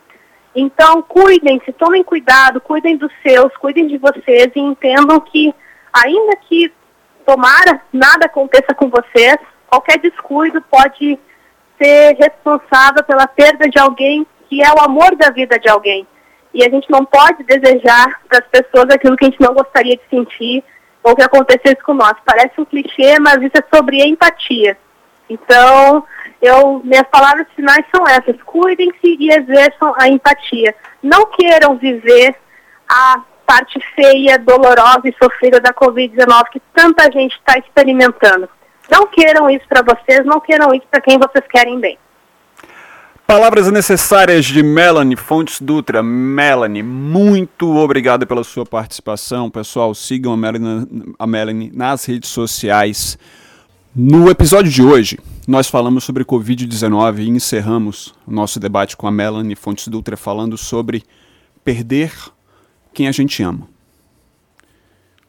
[0.55, 5.53] Então cuidem-se, tomem cuidado, cuidem dos seus, cuidem de vocês e entendam que
[5.91, 6.71] ainda que
[7.25, 9.37] tomara nada aconteça com vocês,
[9.67, 11.19] qualquer descuido pode
[11.81, 16.07] ser responsável pela perda de alguém que é o amor da vida de alguém.
[16.53, 19.97] E a gente não pode desejar para as pessoas aquilo que a gente não gostaria
[19.97, 20.63] de sentir
[21.01, 22.13] ou que acontecesse com nós.
[22.23, 24.77] Parece um clichê, mas isso é sobre empatia.
[25.27, 26.05] Então,
[26.43, 30.75] eu, minhas palavras finais são essas: cuidem-se e exerçam a empatia.
[31.01, 32.35] Não queiram viver
[32.87, 38.49] a parte feia, dolorosa e sofrida da Covid-19 que tanta gente está experimentando.
[38.91, 41.97] Não queiram isso para vocês, não queiram isso para quem vocês querem bem.
[43.25, 46.03] Palavras necessárias de Melanie Fontes Dutra.
[46.03, 49.49] Melanie, muito obrigado pela sua participação.
[49.49, 53.17] Pessoal, sigam a Melanie, a Melanie nas redes sociais.
[53.95, 55.17] No episódio de hoje,
[55.47, 60.57] nós falamos sobre Covid-19 e encerramos o nosso debate com a Melanie Fontes Dutra falando
[60.57, 61.03] sobre
[61.65, 62.13] perder
[62.93, 63.67] quem a gente ama.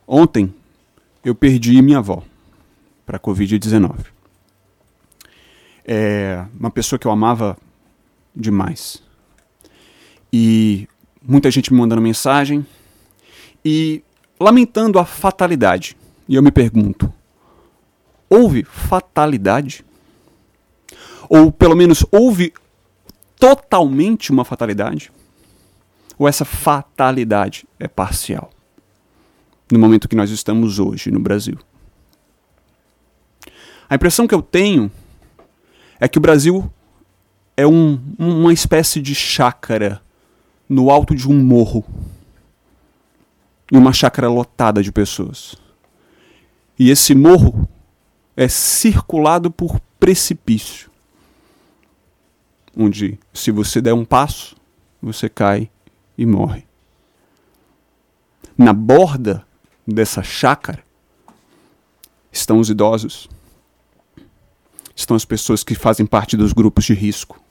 [0.07, 0.55] Ontem,
[1.25, 2.23] eu perdi minha avó
[3.05, 4.07] para Covid-19.
[5.85, 7.57] É uma pessoa que eu amava
[8.35, 9.03] demais.
[10.33, 10.89] E
[11.23, 12.65] muita gente me mandando mensagem
[13.65, 14.03] e
[14.39, 15.97] lamentando a fatalidade.
[16.29, 17.13] E eu me pergunto:
[18.29, 19.85] houve fatalidade?
[21.29, 22.53] Ou pelo menos houve
[23.39, 25.13] totalmente uma fatalidade?
[26.19, 28.51] Ou essa fatalidade é parcial?
[29.71, 31.59] No momento que nós estamos hoje no Brasil.
[33.89, 34.91] A impressão que eu tenho
[36.01, 36.71] é que o Brasil
[37.57, 40.01] é um, uma espécie de chácara
[40.69, 41.85] no alto de um morro.
[43.71, 45.57] E uma chácara lotada de pessoas.
[46.79, 47.69] E esse morro
[48.37, 50.91] é circulado por precipício.
[52.77, 54.57] Onde, se você der um passo,
[55.01, 55.71] você cai
[56.17, 56.65] e morre.
[58.57, 59.47] Na borda
[59.87, 60.83] dessa chácara
[62.33, 63.29] estão os idosos,
[64.95, 67.45] estão as pessoas que fazem parte dos grupos de risco.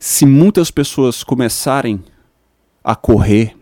[0.00, 2.02] se muitas pessoas começarem
[2.82, 3.54] a correr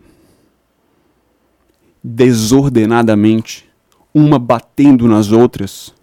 [2.01, 3.69] desordenadamente,
[4.13, 5.93] uma batendo nas outras,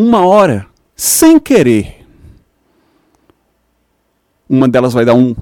[0.00, 2.06] uma hora, sem querer,
[4.48, 5.34] uma delas vai dar um,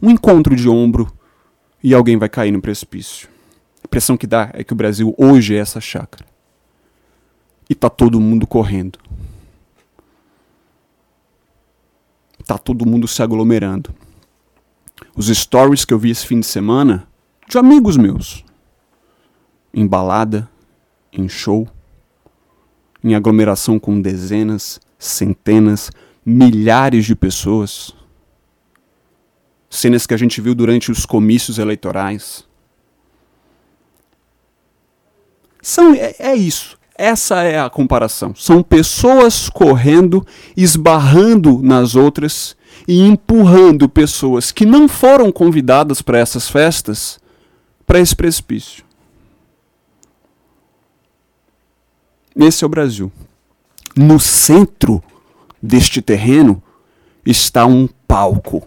[0.00, 1.12] um encontro de ombro
[1.82, 3.28] e alguém vai cair no precipício.
[3.82, 6.24] A impressão que dá é que o Brasil hoje é essa chácara.
[7.68, 9.00] E tá todo mundo correndo.
[12.46, 13.92] tá todo mundo se aglomerando.
[15.16, 17.08] Os stories que eu vi esse fim de semana
[17.48, 18.44] de amigos meus,
[19.74, 20.48] em balada,
[21.12, 21.68] em show,
[23.06, 25.92] em aglomeração com dezenas, centenas,
[26.24, 27.94] milhares de pessoas.
[29.70, 32.44] Cenas que a gente viu durante os comícios eleitorais.
[35.62, 36.76] São, é, é isso.
[36.98, 38.34] Essa é a comparação.
[38.34, 40.26] São pessoas correndo,
[40.56, 42.56] esbarrando nas outras
[42.88, 47.20] e empurrando pessoas que não foram convidadas para essas festas
[47.86, 48.85] para esse precipício.
[52.36, 53.10] Esse é o Brasil.
[53.96, 55.02] No centro
[55.62, 56.62] deste terreno
[57.24, 58.62] está um palco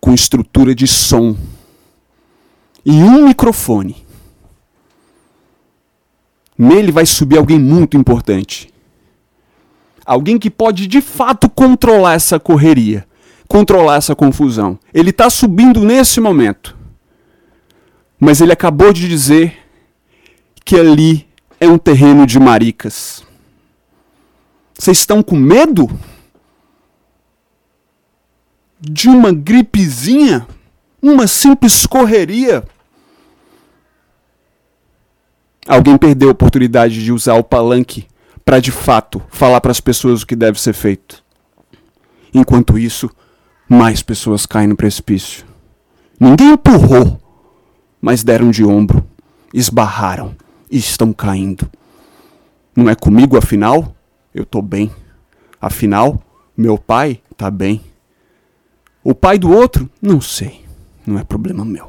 [0.00, 1.36] com estrutura de som
[2.86, 4.02] e um microfone.
[6.56, 8.72] Nele vai subir alguém muito importante.
[10.04, 13.06] Alguém que pode de fato controlar essa correria,
[13.46, 14.78] controlar essa confusão.
[14.92, 16.76] Ele está subindo nesse momento.
[18.18, 19.56] Mas ele acabou de dizer
[20.64, 21.29] que ali
[21.60, 23.22] é um terreno de maricas.
[24.76, 25.88] Vocês estão com medo?
[28.80, 30.46] De uma gripezinha?
[31.02, 32.64] Uma simples correria?
[35.70, 38.06] alguém perdeu a oportunidade de usar o palanque
[38.44, 41.22] para de fato falar para as pessoas o que deve ser feito.
[42.34, 43.08] Enquanto isso,
[43.68, 45.44] mais pessoas caem no precipício.
[46.18, 47.20] Ninguém empurrou,
[48.00, 49.06] mas deram de ombro,
[49.54, 50.34] esbarraram
[50.78, 51.70] estão caindo.
[52.74, 53.94] Não é comigo, afinal?
[54.34, 54.90] Eu estou bem.
[55.60, 56.22] Afinal,
[56.56, 57.80] meu pai tá bem.
[59.02, 60.64] O pai do outro, não sei.
[61.06, 61.88] Não é problema meu.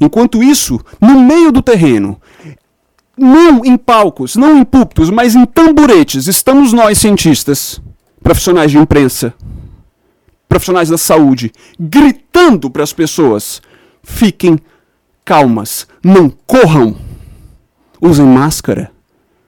[0.00, 2.20] Enquanto isso, no meio do terreno,
[3.16, 7.80] não em palcos, não em púlpitos, mas em tamburetes, estamos nós, cientistas,
[8.22, 9.32] profissionais de imprensa,
[10.48, 13.62] profissionais da saúde, gritando para as pessoas:
[14.02, 14.58] fiquem
[15.26, 16.96] calmas, não corram,
[18.00, 18.92] usem máscara,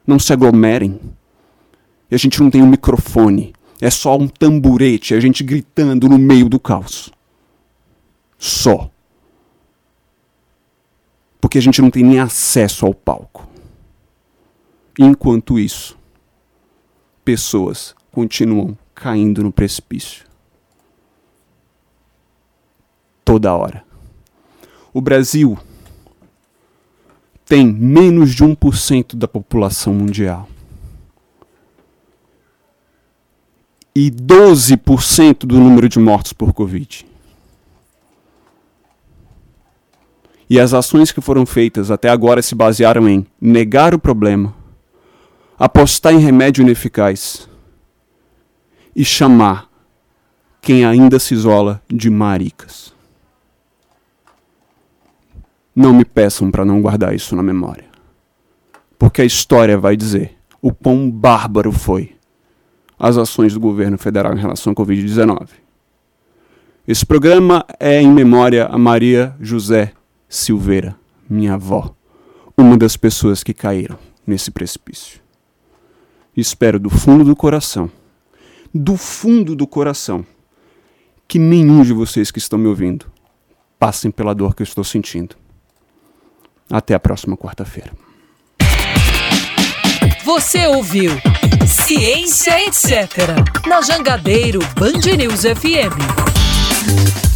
[0.04, 1.00] não se aglomerem.
[2.10, 6.18] E a gente não tem um microfone, é só um tamburete, a gente gritando no
[6.18, 7.12] meio do caos.
[8.36, 8.90] Só.
[11.40, 13.48] Porque a gente não tem nem acesso ao palco.
[14.98, 15.96] Enquanto isso,
[17.24, 20.26] pessoas continuam caindo no precipício.
[23.24, 23.84] Toda hora.
[24.92, 25.56] O Brasil
[27.48, 30.46] tem menos de 1% da população mundial.
[33.94, 37.06] E 12% do número de mortos por Covid.
[40.50, 44.54] E as ações que foram feitas até agora se basearam em negar o problema,
[45.58, 47.48] apostar em remédio ineficaz
[48.94, 49.68] e chamar
[50.60, 52.97] quem ainda se isola de maricas.
[55.78, 57.84] Não me peçam para não guardar isso na memória.
[58.98, 62.16] Porque a história vai dizer o quão bárbaro foi
[62.98, 65.50] as ações do governo federal em relação à Covid-19.
[66.86, 69.92] Esse programa é em memória a Maria José
[70.28, 70.96] Silveira,
[71.30, 71.94] minha avó,
[72.56, 75.20] uma das pessoas que caíram nesse precipício
[76.40, 77.90] espero do fundo do coração,
[78.72, 80.24] do fundo do coração,
[81.26, 83.06] que nenhum de vocês que estão me ouvindo
[83.78, 85.36] passem pela dor que eu estou sentindo.
[86.70, 87.90] Até a próxima quarta-feira.
[90.24, 91.12] Você ouviu
[91.66, 92.92] Ciência Etc.
[93.66, 97.27] na Jangadeiro Band News FM.